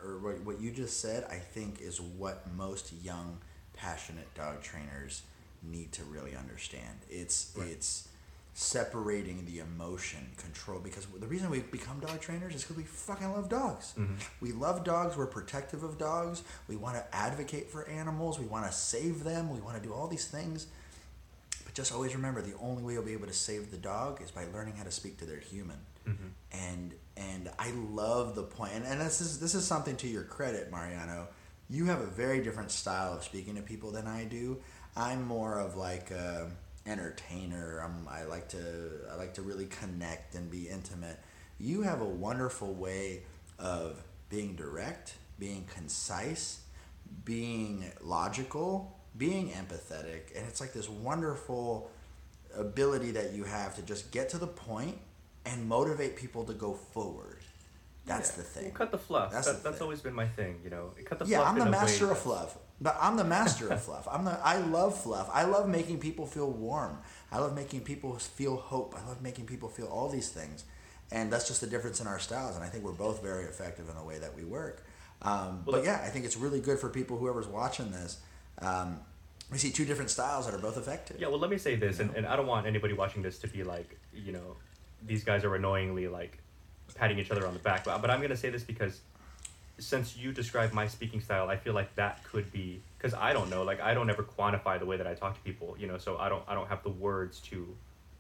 or 0.04 0.18
what, 0.20 0.40
what 0.42 0.60
you 0.62 0.72
just 0.72 1.00
said, 1.00 1.26
I 1.30 1.36
think 1.38 1.82
is 1.82 2.00
what 2.02 2.46
most 2.56 2.94
young, 3.04 3.38
passionate 3.74 4.34
dog 4.36 4.62
trainers 4.62 5.24
need 5.64 5.92
to 5.94 6.04
really 6.04 6.36
understand. 6.36 7.00
It's 7.10 7.52
Right. 7.56 7.70
it's 7.70 8.08
separating 8.54 9.46
the 9.46 9.60
emotion 9.60 10.32
control 10.38 10.80
because 10.80 11.06
the 11.20 11.28
reason 11.28 11.50
we 11.50 11.60
become 11.60 12.00
dog 12.00 12.22
trainers 12.22 12.56
is 12.56 12.62
because 12.64 12.78
we 12.78 12.84
fucking 12.84 13.30
love 13.34 13.50
dogs. 13.50 13.94
Mhm. 13.98 14.16
We 14.40 14.54
love 14.54 14.86
dogs. 14.86 15.18
We're 15.18 15.26
protective 15.28 15.84
of 15.84 15.98
dogs. 15.98 16.42
We 16.70 16.78
want 16.78 16.96
to 16.96 17.16
advocate 17.16 17.70
for 17.70 17.86
animals. 17.90 18.40
We 18.40 18.46
want 18.46 18.66
to 18.66 18.72
save 18.72 19.26
them. 19.26 19.50
We 19.50 19.60
want 19.60 19.76
to 19.82 19.84
do 19.86 19.94
all 19.94 20.08
these 20.08 20.28
things. 20.28 20.68
But 21.66 21.74
just 21.74 21.92
always 21.92 22.16
remember, 22.16 22.42
the 22.42 22.56
only 22.60 22.82
way 22.82 22.94
you'll 22.94 23.04
be 23.04 23.12
able 23.12 23.28
to 23.28 23.34
save 23.34 23.72
the 23.72 23.78
dog 23.78 24.22
is 24.22 24.32
by 24.32 24.46
learning 24.46 24.78
how 24.78 24.84
to 24.84 24.92
speak 24.92 25.18
to 25.18 25.26
their 25.26 25.40
human 25.40 25.80
Mhm. 26.08 26.32
and 26.52 26.94
and 27.18 27.50
I 27.58 27.72
love 27.72 28.36
the 28.36 28.44
point, 28.44 28.74
and, 28.74 28.86
and 28.86 29.00
this 29.02 29.22
is 29.22 29.40
this 29.40 29.56
is 29.56 29.66
something 29.66 29.96
to 29.98 30.08
your 30.08 30.24
credit, 30.24 30.70
Mariano. 30.72 31.28
You 31.70 31.86
have 31.86 32.02
a 32.02 32.06
very 32.06 32.42
different 32.44 32.72
style 32.72 33.14
of 33.14 33.24
speaking 33.24 33.56
to 33.56 33.62
people 33.62 33.92
than 33.92 34.08
I 34.08 34.26
do. 34.26 34.58
I'm 34.96 35.24
more 35.26 35.60
of 35.60 35.76
like 35.76 36.12
a 36.12 36.52
entertainer. 36.86 37.80
I'm, 37.80 38.08
I 38.08 38.24
like 38.26 38.50
to 38.50 38.60
I 39.12 39.16
like 39.16 39.34
to 39.36 39.42
really 39.42 39.66
connect 39.68 40.36
and 40.36 40.50
be 40.52 40.68
intimate. 40.70 41.20
You 41.60 41.82
have 41.84 42.02
a 42.02 42.06
wonderful 42.06 42.74
way 42.74 43.24
of 43.58 44.04
being 44.30 44.56
direct, 44.56 45.16
being 45.40 45.66
concise, 45.74 46.60
being 47.24 47.92
logical, 48.02 48.98
being 49.18 49.50
empathetic, 49.52 50.36
and 50.36 50.46
it's 50.48 50.60
like 50.62 50.74
this 50.74 50.90
wonderful 50.90 51.90
ability 52.56 53.12
that 53.12 53.34
you 53.34 53.44
have 53.44 53.76
to 53.76 53.82
just 53.82 54.12
get 54.12 54.30
to 54.30 54.38
the 54.38 54.48
point 54.48 54.98
and 55.46 55.68
motivate 55.68 56.16
people 56.16 56.44
to 56.46 56.54
go 56.54 56.74
forward. 56.74 57.40
That's 58.06 58.32
Yeah. 58.32 58.38
the 58.38 58.44
thing. 58.44 58.64
Well, 58.66 58.74
cut 58.74 58.92
the 58.92 58.98
fluff. 59.00 59.32
That's 59.32 59.48
That's, 59.48 59.60
the 59.60 59.70
that's 59.70 59.82
always 59.82 60.02
been 60.02 60.14
my 60.14 60.28
thing, 60.28 60.60
you 60.64 60.70
know. 60.70 60.92
Cut 61.06 61.20
the 61.20 61.26
yeah. 61.26 61.42
I'm 61.42 61.58
the 61.58 61.66
master 61.66 62.12
of 62.12 62.20
fluff. 62.20 62.58
But 62.80 62.98
I'm 63.00 63.16
the 63.16 63.24
master 63.24 63.70
of 63.70 63.82
fluff. 63.82 64.08
I'm 64.12 64.26
the 64.26 64.38
I 64.44 64.58
love 64.58 65.02
fluff. 65.02 65.30
I 65.34 65.44
love 65.46 65.68
making 65.68 66.00
people 66.00 66.26
feel 66.28 66.52
warm. 66.52 67.00
I 67.32 67.40
love 67.40 67.56
making 67.56 67.82
people 67.82 68.18
feel 68.18 68.58
hope. 68.58 68.96
I 68.96 69.08
love 69.08 69.22
making 69.22 69.46
people 69.46 69.70
feel 69.70 69.88
all 69.88 70.10
these 70.10 70.30
things. 70.30 70.66
And 71.12 71.32
that's 71.32 71.48
just 71.48 71.62
the 71.62 71.68
difference 71.68 72.00
in 72.02 72.08
our 72.08 72.20
styles. 72.20 72.56
And 72.56 72.64
I 72.64 72.68
think 72.68 72.84
we're 72.84 72.92
both 72.92 73.22
very 73.24 73.46
effective 73.46 73.90
in 73.90 73.96
the 73.96 74.04
way 74.04 74.20
that 74.20 74.36
we 74.36 74.44
work. 74.44 74.84
Um, 75.22 75.64
Well, 75.66 75.78
but 75.78 75.84
yeah, 75.86 76.02
I 76.04 76.10
think 76.10 76.26
it's 76.26 76.36
really 76.38 76.60
good 76.60 76.78
for 76.80 76.90
people, 76.90 77.18
whoever's 77.18 77.48
watching 77.48 77.92
this. 77.92 78.18
Um, 78.60 79.00
we 79.52 79.58
see 79.58 79.72
two 79.72 79.86
different 79.86 80.10
styles 80.10 80.46
that 80.46 80.54
are 80.56 80.60
both 80.60 80.78
effective. 80.78 81.18
Yeah, 81.20 81.28
well, 81.28 81.40
let 81.40 81.50
me 81.52 81.58
say 81.58 81.76
this, 81.76 82.00
and, 82.00 82.12
know? 82.12 82.18
and 82.18 82.26
I 82.26 82.36
don't 82.36 82.48
want 82.48 82.66
anybody 82.68 82.94
watching 82.94 83.22
this 83.22 83.38
to 83.40 83.48
be 83.48 83.64
like, 83.64 83.98
you 84.14 84.32
know, 84.32 84.58
these 85.04 85.24
guys 85.24 85.44
are 85.44 85.56
annoyingly 85.56 86.08
like 86.08 86.38
patting 86.96 87.20
each 87.20 87.32
other 87.32 87.46
on 87.48 87.54
the 87.54 87.60
back. 87.60 87.84
But, 87.84 88.02
but 88.02 88.10
I'm 88.10 88.22
gonna 88.22 88.38
say 88.38 88.50
this 88.50 88.64
because 88.64 89.02
since 89.78 90.16
you 90.16 90.32
describe 90.32 90.72
my 90.74 90.88
speaking 90.88 91.20
style, 91.20 91.50
I 91.50 91.58
feel 91.58 91.74
like 91.74 91.94
that 91.96 92.24
could 92.24 92.52
be 92.52 92.82
because 92.98 93.14
I 93.14 93.34
don't 93.34 93.50
know, 93.50 93.64
like 93.64 93.82
I 93.82 93.94
don't 93.94 94.10
ever 94.10 94.24
quantify 94.24 94.80
the 94.80 94.86
way 94.86 94.98
that 94.98 95.08
I 95.08 95.14
talk 95.14 95.36
to 95.36 95.42
people, 95.42 95.76
you 95.78 95.88
know, 95.88 95.98
so 95.98 96.18
I 96.18 96.30
don't 96.30 96.44
I 96.48 96.54
don't 96.54 96.68
have 96.68 96.84
the 96.84 96.90
words 96.90 97.40
to 97.42 97.68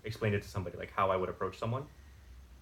explain 0.03 0.33
it 0.33 0.43
to 0.43 0.49
somebody 0.49 0.77
like 0.77 0.91
how 0.95 1.11
I 1.11 1.15
would 1.15 1.29
approach 1.29 1.57
someone. 1.57 1.83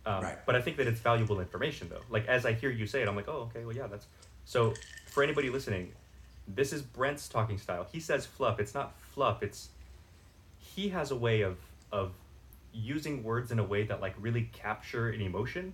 Um, 0.06 0.24
Right. 0.24 0.38
But 0.46 0.56
I 0.56 0.62
think 0.62 0.78
that 0.78 0.88
it's 0.88 1.00
valuable 1.00 1.40
information 1.40 1.90
though. 1.90 2.02
Like 2.10 2.28
as 2.28 2.46
I 2.46 2.54
hear 2.54 2.70
you 2.70 2.86
say 2.86 3.02
it, 3.02 3.08
I'm 3.08 3.16
like, 3.16 3.28
oh, 3.28 3.50
okay, 3.50 3.66
well, 3.66 3.76
yeah, 3.76 3.88
that's 3.88 4.08
so. 4.46 4.74
For 5.08 5.24
anybody 5.24 5.50
listening, 5.50 5.94
this 6.48 6.74
is 6.74 6.82
Brent's 6.82 7.28
talking 7.28 7.58
style. 7.58 7.86
He 7.92 8.00
says 8.00 8.26
fluff. 8.26 8.60
It's 8.60 8.74
not 8.74 8.94
fluff. 9.00 9.44
It's 9.44 9.70
he 10.60 10.90
has 10.90 11.12
a 11.12 11.16
way 11.16 11.42
of 11.42 11.58
of 11.92 12.12
using 12.74 13.24
words 13.24 13.52
in 13.52 13.60
a 13.60 13.64
way 13.64 13.84
that 13.84 14.02
like 14.02 14.16
really 14.20 14.50
capture 14.54 15.10
an 15.10 15.22
emotion. 15.22 15.74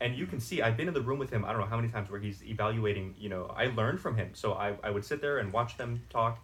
And 0.00 0.14
you 0.16 0.26
can 0.26 0.40
see 0.40 0.62
i've 0.62 0.76
been 0.78 0.88
in 0.88 0.94
the 0.94 1.02
room 1.02 1.18
with 1.18 1.28
him 1.30 1.44
i 1.44 1.52
don't 1.52 1.60
know 1.60 1.66
how 1.66 1.76
many 1.76 1.88
times 1.90 2.10
where 2.10 2.18
he's 2.20 2.42
evaluating 2.42 3.14
you 3.18 3.28
know 3.28 3.52
i 3.54 3.66
learned 3.66 4.00
from 4.00 4.16
him. 4.16 4.30
So 4.32 4.54
i, 4.54 4.74
I 4.82 4.88
would 4.90 5.04
sit 5.04 5.20
there 5.20 5.38
and 5.38 5.52
watch 5.52 5.76
them 5.76 6.02
talk 6.08 6.38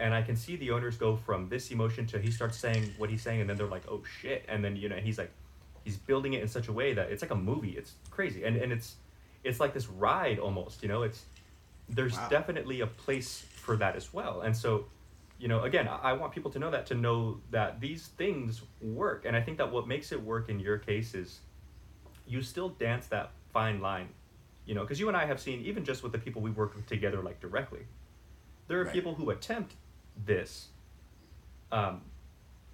and 0.00 0.12
i 0.12 0.20
can 0.20 0.34
see 0.34 0.56
the 0.56 0.72
owners 0.72 0.96
go 0.96 1.14
from 1.14 1.48
this 1.48 1.70
emotion 1.70 2.06
to 2.08 2.18
he 2.18 2.30
starts 2.32 2.56
saying 2.58 2.92
what 2.98 3.08
he's 3.08 3.22
saying 3.22 3.40
and 3.40 3.48
then 3.48 3.56
they're 3.56 3.68
like 3.68 3.84
oh 3.88 4.02
shit. 4.20 4.44
And 4.48 4.64
then 4.64 4.74
you 4.74 4.88
know 4.88 4.96
he's 4.96 5.16
like 5.16 5.30
he's 5.84 5.96
building 5.96 6.32
it 6.34 6.42
in 6.42 6.48
such 6.48 6.66
a 6.68 6.72
way 6.72 6.92
that 6.92 7.10
it's 7.12 7.22
like 7.22 7.30
a 7.30 7.36
movie. 7.36 7.70
It's 7.78 7.92
crazy. 8.10 8.42
And 8.42 8.56
and 8.56 8.72
it's 8.72 8.96
it's 9.44 9.60
like 9.60 9.74
this 9.74 9.86
ride 9.88 10.40
almost 10.40 10.82
you 10.82 10.88
know? 10.88 11.02
It's 11.04 11.22
there's 11.88 12.14
Wow. 12.16 12.28
definitely 12.30 12.80
a 12.80 12.86
place 12.88 13.44
for 13.54 13.76
that 13.76 13.94
as 13.94 14.12
well. 14.12 14.40
And 14.40 14.56
so 14.56 14.86
you 15.42 15.48
know, 15.48 15.64
again, 15.64 15.88
I, 15.88 16.12
want 16.12 16.32
people 16.32 16.52
to 16.52 16.60
know 16.60 16.70
that 16.70 16.86
to 16.86 16.94
know 16.94 17.40
that 17.50 17.80
these 17.80 18.06
things 18.06 18.62
work, 18.80 19.24
and 19.26 19.36
I 19.36 19.40
think 19.42 19.58
that 19.58 19.72
what 19.72 19.88
makes 19.88 20.12
it 20.12 20.22
work 20.22 20.48
in 20.48 20.60
your 20.60 20.78
case 20.78 21.16
is 21.16 21.40
you 22.28 22.42
still 22.42 22.68
dance 22.68 23.08
that 23.08 23.32
fine 23.52 23.80
line, 23.80 24.10
you 24.66 24.76
know, 24.76 24.82
because 24.82 25.00
you 25.00 25.08
and 25.08 25.16
I 25.16 25.26
have 25.26 25.40
seen 25.40 25.60
even 25.62 25.84
just 25.84 26.04
with 26.04 26.12
the 26.12 26.18
people 26.18 26.42
we 26.42 26.52
work 26.52 26.76
with 26.76 26.86
together 26.86 27.20
like 27.22 27.40
directly, 27.40 27.80
there 28.68 28.80
are 28.80 28.84
Right. 28.84 28.92
people 28.92 29.16
who 29.16 29.30
attempt 29.30 29.74
this, 30.24 30.68
um, 31.72 32.02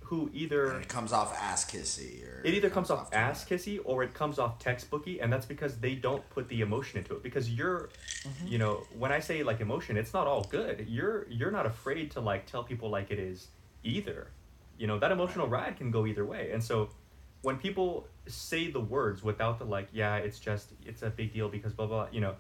who 0.08 0.30
either 0.32 0.70
And 0.70 0.82
it 0.82 0.88
comes 0.88 1.12
off 1.12 1.36
ass 1.38 1.70
kissy, 1.70 2.26
or 2.26 2.40
it 2.42 2.54
either 2.54 2.70
comes 2.70 2.90
off 2.90 3.10
too 3.10 3.16
ass 3.16 3.44
kissy 3.44 3.78
or 3.84 4.02
it 4.02 4.14
comes 4.14 4.38
off 4.38 4.58
textbooky, 4.58 5.22
and 5.22 5.30
that's 5.30 5.44
because 5.44 5.76
they 5.76 5.94
don't 5.94 6.28
put 6.30 6.48
the 6.48 6.62
emotion 6.62 6.98
into 6.98 7.14
it. 7.14 7.22
Because 7.22 7.50
you're, 7.50 7.90
mm-hmm. 8.22 8.46
you 8.46 8.56
know, 8.56 8.84
when 8.98 9.12
I 9.12 9.20
say 9.20 9.42
like 9.42 9.60
emotion, 9.60 9.98
it's 9.98 10.14
not 10.14 10.26
all 10.26 10.44
good. 10.44 10.86
You're 10.88 11.26
you're 11.28 11.50
not 11.50 11.66
afraid 11.66 12.10
to 12.12 12.20
like 12.20 12.46
tell 12.46 12.64
people 12.64 12.88
like 12.88 13.10
it 13.10 13.18
is 13.18 13.48
either. 13.84 14.28
You 14.78 14.86
know 14.86 14.98
that 14.98 15.12
emotional 15.12 15.46
ride 15.46 15.76
can 15.76 15.90
go 15.90 16.06
either 16.06 16.24
way, 16.24 16.52
and 16.52 16.64
so 16.64 16.88
when 17.42 17.58
people 17.58 18.06
say 18.26 18.70
the 18.70 18.80
words 18.80 19.22
without 19.22 19.58
the 19.58 19.64
like, 19.64 19.88
yeah, 19.92 20.16
it's 20.16 20.38
just 20.38 20.72
it's 20.86 21.02
a 21.02 21.10
big 21.10 21.34
deal 21.34 21.50
because 21.50 21.74
blah 21.74 21.86
blah, 21.86 22.06
you 22.10 22.22
know, 22.22 22.34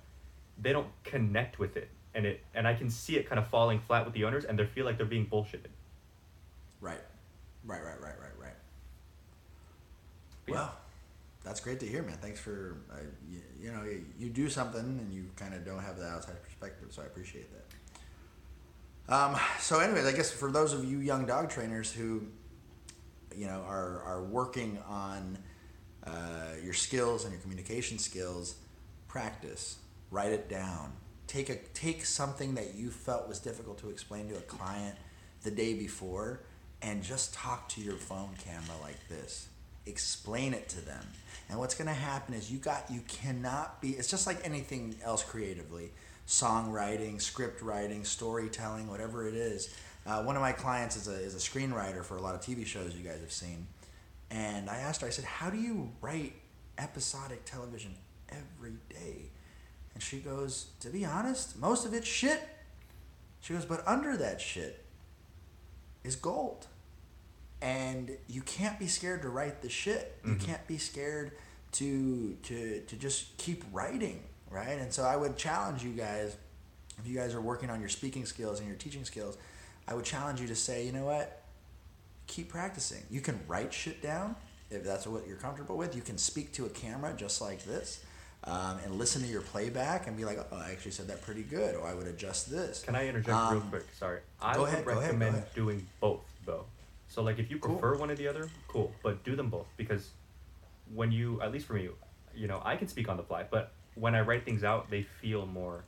they 0.58 0.72
don't 0.72 0.88
connect 1.04 1.58
with 1.58 1.76
it, 1.76 1.90
and 2.14 2.24
it 2.24 2.40
and 2.54 2.66
I 2.66 2.72
can 2.72 2.88
see 2.88 3.16
it 3.16 3.28
kind 3.28 3.38
of 3.38 3.46
falling 3.48 3.78
flat 3.78 4.06
with 4.06 4.14
the 4.14 4.24
owners, 4.24 4.44
and 4.44 4.58
they 4.58 4.64
feel 4.64 4.86
like 4.86 4.96
they're 4.96 5.06
being 5.06 5.26
bullshitted. 5.26 5.68
Right, 6.80 7.00
right, 7.64 7.82
right, 7.82 8.00
right, 8.00 8.18
right, 8.20 8.38
right. 8.40 8.52
Yeah. 10.46 10.54
Well, 10.54 10.74
that's 11.44 11.60
great 11.60 11.80
to 11.80 11.86
hear, 11.86 12.02
man. 12.02 12.18
Thanks 12.20 12.40
for 12.40 12.78
uh, 12.92 12.96
you, 13.30 13.40
you 13.60 13.72
know 13.72 13.82
you, 13.84 14.04
you 14.18 14.28
do 14.28 14.48
something 14.48 14.80
and 14.80 15.12
you 15.12 15.26
kind 15.36 15.54
of 15.54 15.64
don't 15.64 15.80
have 15.82 15.98
the 15.98 16.06
outside 16.06 16.42
perspective, 16.42 16.88
so 16.90 17.02
I 17.02 17.06
appreciate 17.06 17.48
that. 17.52 19.14
Um, 19.14 19.36
so, 19.58 19.80
anyways, 19.80 20.04
I 20.04 20.12
guess 20.12 20.30
for 20.30 20.50
those 20.50 20.72
of 20.74 20.84
you 20.84 20.98
young 20.98 21.24
dog 21.24 21.48
trainers 21.48 21.90
who 21.90 22.22
you 23.34 23.46
know 23.46 23.62
are 23.66 24.02
are 24.02 24.22
working 24.24 24.78
on 24.86 25.38
uh, 26.04 26.52
your 26.62 26.74
skills 26.74 27.24
and 27.24 27.32
your 27.32 27.40
communication 27.40 27.98
skills, 27.98 28.56
practice, 29.06 29.78
write 30.10 30.32
it 30.32 30.48
down. 30.48 30.92
Take 31.26 31.48
a 31.48 31.56
take 31.74 32.04
something 32.04 32.54
that 32.54 32.74
you 32.74 32.90
felt 32.90 33.28
was 33.28 33.38
difficult 33.38 33.78
to 33.78 33.90
explain 33.90 34.28
to 34.28 34.36
a 34.36 34.40
client 34.42 34.96
the 35.42 35.50
day 35.50 35.74
before, 35.74 36.42
and 36.82 37.02
just 37.02 37.34
talk 37.34 37.68
to 37.70 37.80
your 37.80 37.96
phone 37.96 38.30
camera 38.44 38.76
like 38.82 39.08
this. 39.08 39.48
Explain 39.86 40.54
it 40.54 40.68
to 40.70 40.84
them. 40.84 41.04
And 41.48 41.58
what's 41.58 41.74
going 41.74 41.88
to 41.88 41.94
happen 41.94 42.34
is 42.34 42.50
you 42.50 42.58
got 42.58 42.90
you 42.90 43.00
cannot 43.08 43.80
be. 43.80 43.90
It's 43.90 44.10
just 44.10 44.26
like 44.26 44.38
anything 44.44 44.96
else 45.02 45.22
creatively, 45.22 45.90
songwriting, 46.26 47.20
script 47.20 47.62
writing, 47.62 48.04
storytelling, 48.04 48.88
whatever 48.88 49.26
it 49.26 49.34
is. 49.34 49.74
Uh, 50.06 50.22
one 50.22 50.36
of 50.36 50.42
my 50.42 50.52
clients 50.52 50.96
is 50.96 51.08
a 51.08 51.14
is 51.14 51.34
a 51.34 51.38
screenwriter 51.38 52.04
for 52.04 52.16
a 52.16 52.20
lot 52.20 52.34
of 52.34 52.40
TV 52.42 52.66
shows 52.66 52.94
you 52.94 53.02
guys 53.02 53.20
have 53.20 53.32
seen, 53.32 53.66
and 54.30 54.68
I 54.68 54.76
asked 54.76 55.00
her. 55.00 55.06
I 55.06 55.10
said, 55.10 55.24
"How 55.24 55.48
do 55.48 55.58
you 55.58 55.90
write 56.02 56.34
episodic 56.76 57.44
television 57.46 57.94
every 58.28 58.76
day?" 58.90 59.30
And 59.94 60.02
she 60.02 60.18
goes, 60.18 60.66
"To 60.80 60.90
be 60.90 61.04
honest, 61.06 61.58
most 61.58 61.86
of 61.86 61.94
it's 61.94 62.06
shit." 62.06 62.46
She 63.40 63.54
goes, 63.54 63.64
"But 63.64 63.86
under 63.88 64.18
that 64.18 64.40
shit 64.40 64.84
is 66.04 66.16
gold." 66.16 66.66
and 67.60 68.16
you 68.28 68.40
can't 68.42 68.78
be 68.78 68.86
scared 68.86 69.20
to 69.20 69.28
write 69.28 69.62
the 69.62 69.68
shit. 69.68 70.16
You 70.24 70.34
Mhm. 70.34 70.40
can't 70.40 70.66
be 70.68 70.78
scared 70.78 71.32
to 71.72 72.34
to 72.44 72.80
to 72.82 72.96
just 72.96 73.36
keep 73.36 73.64
writing, 73.72 74.22
right? 74.48 74.78
And 74.78 74.92
so 74.94 75.02
I 75.04 75.16
would 75.16 75.36
challenge 75.36 75.82
you 75.82 75.90
guys, 75.92 76.36
if 76.98 77.06
you 77.08 77.16
guys 77.16 77.34
are 77.34 77.40
working 77.40 77.68
on 77.68 77.80
your 77.80 77.88
speaking 77.88 78.26
skills 78.26 78.60
and 78.60 78.68
your 78.68 78.76
teaching 78.76 79.04
skills, 79.04 79.36
I 79.88 79.94
would 79.94 80.04
challenge 80.04 80.40
you 80.40 80.46
to 80.46 80.54
say, 80.54 80.86
you 80.86 80.92
know 80.92 81.04
what? 81.06 81.42
Keep 82.28 82.48
practicing. 82.50 83.02
You 83.10 83.20
can 83.20 83.40
write 83.48 83.74
shit 83.74 84.00
down 84.02 84.36
if 84.70 84.84
that's 84.84 85.04
what 85.08 85.26
you're 85.26 85.36
comfortable 85.36 85.76
with. 85.76 85.96
You 85.96 86.02
can 86.02 86.16
speak 86.16 86.52
to 86.52 86.66
a 86.66 86.70
camera 86.70 87.12
just 87.16 87.40
like 87.40 87.64
this. 87.64 87.98
Um, 88.44 88.78
and 88.84 88.94
listen 88.94 89.20
to 89.22 89.28
your 89.28 89.40
playback 89.42 90.06
and 90.06 90.16
be 90.16 90.24
like, 90.24 90.38
oh, 90.52 90.56
I 90.56 90.70
actually 90.70 90.92
said 90.92 91.08
that 91.08 91.20
pretty 91.22 91.42
good, 91.42 91.74
or 91.74 91.86
I 91.86 91.92
would 91.92 92.06
adjust 92.06 92.50
this. 92.50 92.82
Can 92.82 92.94
I 92.94 93.06
interject 93.08 93.28
real 93.50 93.60
Um, 93.60 93.68
quick? 93.68 93.84
Sorry. 93.98 94.20
I 94.40 94.54
go 94.54 94.60
would 94.60 94.68
ahead, 94.68 94.84
go 94.84 94.90
ahead, 94.92 95.00
go 95.02 95.06
recommend 95.06 95.34
ahead. 95.36 95.54
doing 95.54 95.86
both 96.00 96.24
though. 96.46 96.64
So 97.08 97.22
like 97.22 97.38
if 97.38 97.50
you 97.50 97.58
Cool. 97.58 97.74
prefer 97.78 97.96
one 97.98 98.10
or 98.10 98.14
the 98.14 98.28
other, 98.28 98.48
cool. 98.68 98.92
But 99.02 99.24
do 99.24 99.34
them 99.36 99.50
both 99.50 99.66
because 99.76 100.10
when 100.94 101.10
you 101.12 101.42
at 101.42 101.52
least 101.52 101.66
for 101.66 101.74
me, 101.74 101.88
you 102.34 102.46
know, 102.46 102.62
I 102.64 102.76
can 102.76 102.86
speak 102.88 103.08
on 103.08 103.16
the 103.16 103.22
fly, 103.24 103.44
but 103.50 103.72
when 103.96 104.14
I 104.14 104.20
write 104.20 104.44
things 104.44 104.62
out, 104.62 104.88
they 104.88 105.02
feel 105.02 105.44
more 105.44 105.84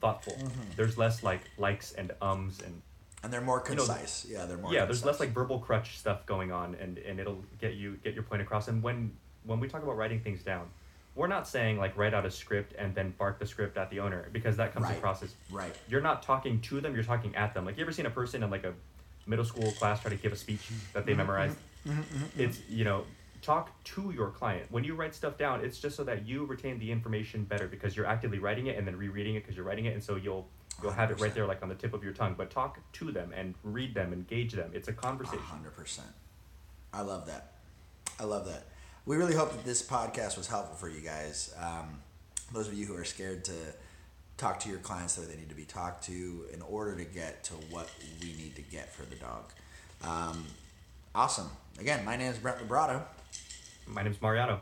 thoughtful. 0.00 0.34
Mhm. 0.34 0.76
There's 0.76 0.96
less 0.96 1.22
like 1.24 1.40
likes 1.58 1.92
and 1.92 2.12
ums 2.22 2.60
and 2.60 2.80
And 3.24 3.32
they're 3.32 3.40
more 3.40 3.62
You 3.68 3.74
know, 3.74 3.84
concise. 3.84 4.24
yeah, 4.26 4.46
they're 4.46 4.56
more 4.58 4.72
yeah, 4.72 4.84
there's 4.84 5.04
less 5.04 5.18
like 5.18 5.30
verbal 5.30 5.58
crutch 5.58 5.98
stuff 5.98 6.24
going 6.24 6.52
on 6.52 6.76
and 6.76 6.98
and 6.98 7.18
it'll 7.18 7.42
get 7.60 7.74
you 7.74 7.96
get 8.04 8.14
your 8.14 8.22
point 8.22 8.42
across. 8.42 8.68
And 8.68 8.80
when 8.82 9.16
when 9.44 9.58
we 9.60 9.66
talk 9.68 9.82
about 9.82 9.96
writing 9.96 10.20
things 10.20 10.42
down, 10.44 10.68
we're 11.18 11.26
not 11.26 11.48
saying 11.48 11.78
like 11.78 11.96
write 11.96 12.14
out 12.14 12.24
a 12.24 12.30
script 12.30 12.74
and 12.78 12.94
then 12.94 13.12
bark 13.18 13.40
the 13.40 13.46
script 13.46 13.76
at 13.76 13.90
the 13.90 13.98
owner 13.98 14.28
because 14.32 14.56
that 14.56 14.72
comes 14.72 14.84
Right. 14.86 14.96
across 14.96 15.20
as 15.24 15.34
Right. 15.50 15.74
you're 15.88 16.00
not 16.00 16.22
talking 16.22 16.60
to 16.60 16.80
them, 16.80 16.94
you're 16.94 17.02
talking 17.02 17.34
at 17.34 17.52
them. 17.54 17.64
Like 17.66 17.76
you 17.76 17.82
ever 17.82 17.90
seen 17.92 18.06
a 18.06 18.10
person 18.10 18.42
in 18.44 18.50
like 18.50 18.62
a 18.64 18.72
middle 19.26 19.44
school 19.44 19.72
class 19.72 20.00
try 20.00 20.10
to 20.10 20.16
give 20.16 20.32
a 20.32 20.36
speech 20.36 20.60
that 20.92 21.04
they 21.04 21.12
mm-hmm, 21.12 21.18
memorized? 21.18 21.58
Mm-hmm, 21.86 22.00
mm-hmm, 22.00 22.40
it's 22.40 22.60
you 22.70 22.84
know, 22.84 23.04
talk 23.42 23.82
to 23.84 24.12
your 24.14 24.30
client. 24.30 24.70
When 24.70 24.84
you 24.84 24.94
write 24.94 25.12
stuff 25.12 25.36
down, 25.36 25.64
it's 25.64 25.80
just 25.80 25.96
so 25.96 26.04
that 26.04 26.24
you 26.24 26.44
retain 26.44 26.78
the 26.78 26.92
information 26.92 27.42
better 27.44 27.66
because 27.66 27.96
you're 27.96 28.06
actively 28.06 28.38
writing 28.38 28.68
it 28.68 28.78
and 28.78 28.86
then 28.86 28.94
rereading 28.96 29.34
it 29.34 29.40
because 29.42 29.56
you're 29.56 29.66
writing 29.66 29.86
it 29.86 29.94
and 29.94 30.02
so 30.02 30.14
you'll 30.14 30.46
you'll 30.80 30.92
have 30.92 31.10
it 31.10 31.18
right 31.20 31.34
there 31.34 31.46
like 31.46 31.60
on 31.64 31.68
the 31.68 31.74
tip 31.74 31.94
of 31.94 32.04
your 32.04 32.12
tongue. 32.12 32.36
But 32.38 32.50
talk 32.50 32.78
to 32.92 33.10
them 33.10 33.32
and 33.34 33.54
read 33.64 33.92
them, 33.92 34.12
engage 34.12 34.52
them. 34.52 34.70
It's 34.72 34.86
a 34.86 34.92
A 34.92 34.94
conversation. 34.94 35.40
hundred 35.40 35.74
percent. 35.74 36.06
I 36.92 37.00
love 37.00 37.26
that. 37.26 37.54
I 38.20 38.24
love 38.24 38.46
that. 38.46 38.68
We 39.08 39.16
really 39.16 39.34
hope 39.34 39.52
that 39.52 39.64
this 39.64 39.80
podcast 39.82 40.36
was 40.36 40.48
helpful 40.48 40.76
for 40.76 40.86
you 40.86 41.00
guys. 41.00 41.54
Um, 41.58 42.02
those 42.52 42.68
of 42.68 42.74
you 42.74 42.84
who 42.84 42.94
are 42.94 43.04
scared 43.04 43.42
to 43.46 43.54
talk 44.36 44.60
to 44.60 44.68
your 44.68 44.80
clients 44.80 45.14
the 45.14 45.22
way 45.22 45.28
they 45.28 45.36
need 45.36 45.48
to 45.48 45.54
be 45.54 45.64
talked 45.64 46.04
to 46.04 46.44
in 46.52 46.60
order 46.60 46.94
to 46.94 47.04
get 47.06 47.42
to 47.44 47.54
what 47.70 47.88
we 48.20 48.34
need 48.34 48.54
to 48.56 48.60
get 48.60 48.92
for 48.92 49.06
the 49.06 49.14
dog. 49.16 49.44
Um, 50.04 50.44
awesome. 51.14 51.48
Again, 51.80 52.04
my 52.04 52.16
name 52.16 52.30
is 52.30 52.36
Brent 52.36 52.58
Vibrato. 52.58 53.02
My 53.86 54.02
name 54.02 54.12
is 54.12 54.20
Mariano. 54.20 54.60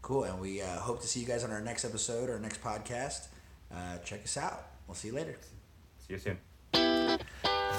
Cool, 0.00 0.24
and 0.24 0.40
we 0.40 0.62
uh, 0.62 0.78
hope 0.78 1.02
to 1.02 1.06
see 1.06 1.20
you 1.20 1.26
guys 1.26 1.44
on 1.44 1.50
our 1.50 1.60
next 1.60 1.84
episode 1.84 2.30
or 2.30 2.38
next 2.38 2.62
podcast. 2.62 3.26
Uh, 3.70 3.98
check 3.98 4.24
us 4.24 4.38
out. 4.38 4.64
We'll 4.88 4.94
see 4.94 5.08
you 5.08 5.14
later. 5.14 5.36
See 6.08 6.14
you 6.14 6.18
soon. 6.18 7.18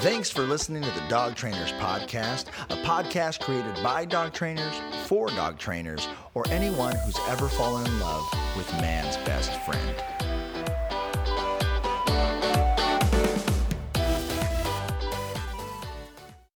Thanks 0.02 0.30
for 0.30 0.44
listening 0.44 0.84
to 0.84 0.92
the 0.92 1.08
Dog 1.08 1.36
Trainers 1.36 1.72
Podcast, 1.74 2.48
a 2.70 2.76
podcast 2.84 3.40
created 3.40 3.74
by 3.82 4.06
dog 4.06 4.34
trainers 4.34 4.74
for 5.06 5.30
dog 5.30 5.58
trainers 5.58 6.08
or 6.36 6.44
anyone 6.50 6.96
who's 7.06 7.18
ever 7.28 7.48
fallen 7.48 7.88
in 7.88 8.00
love 8.00 8.24
with 8.56 8.72
man's 8.74 9.18
best 9.18 9.52
friend. 9.62 10.15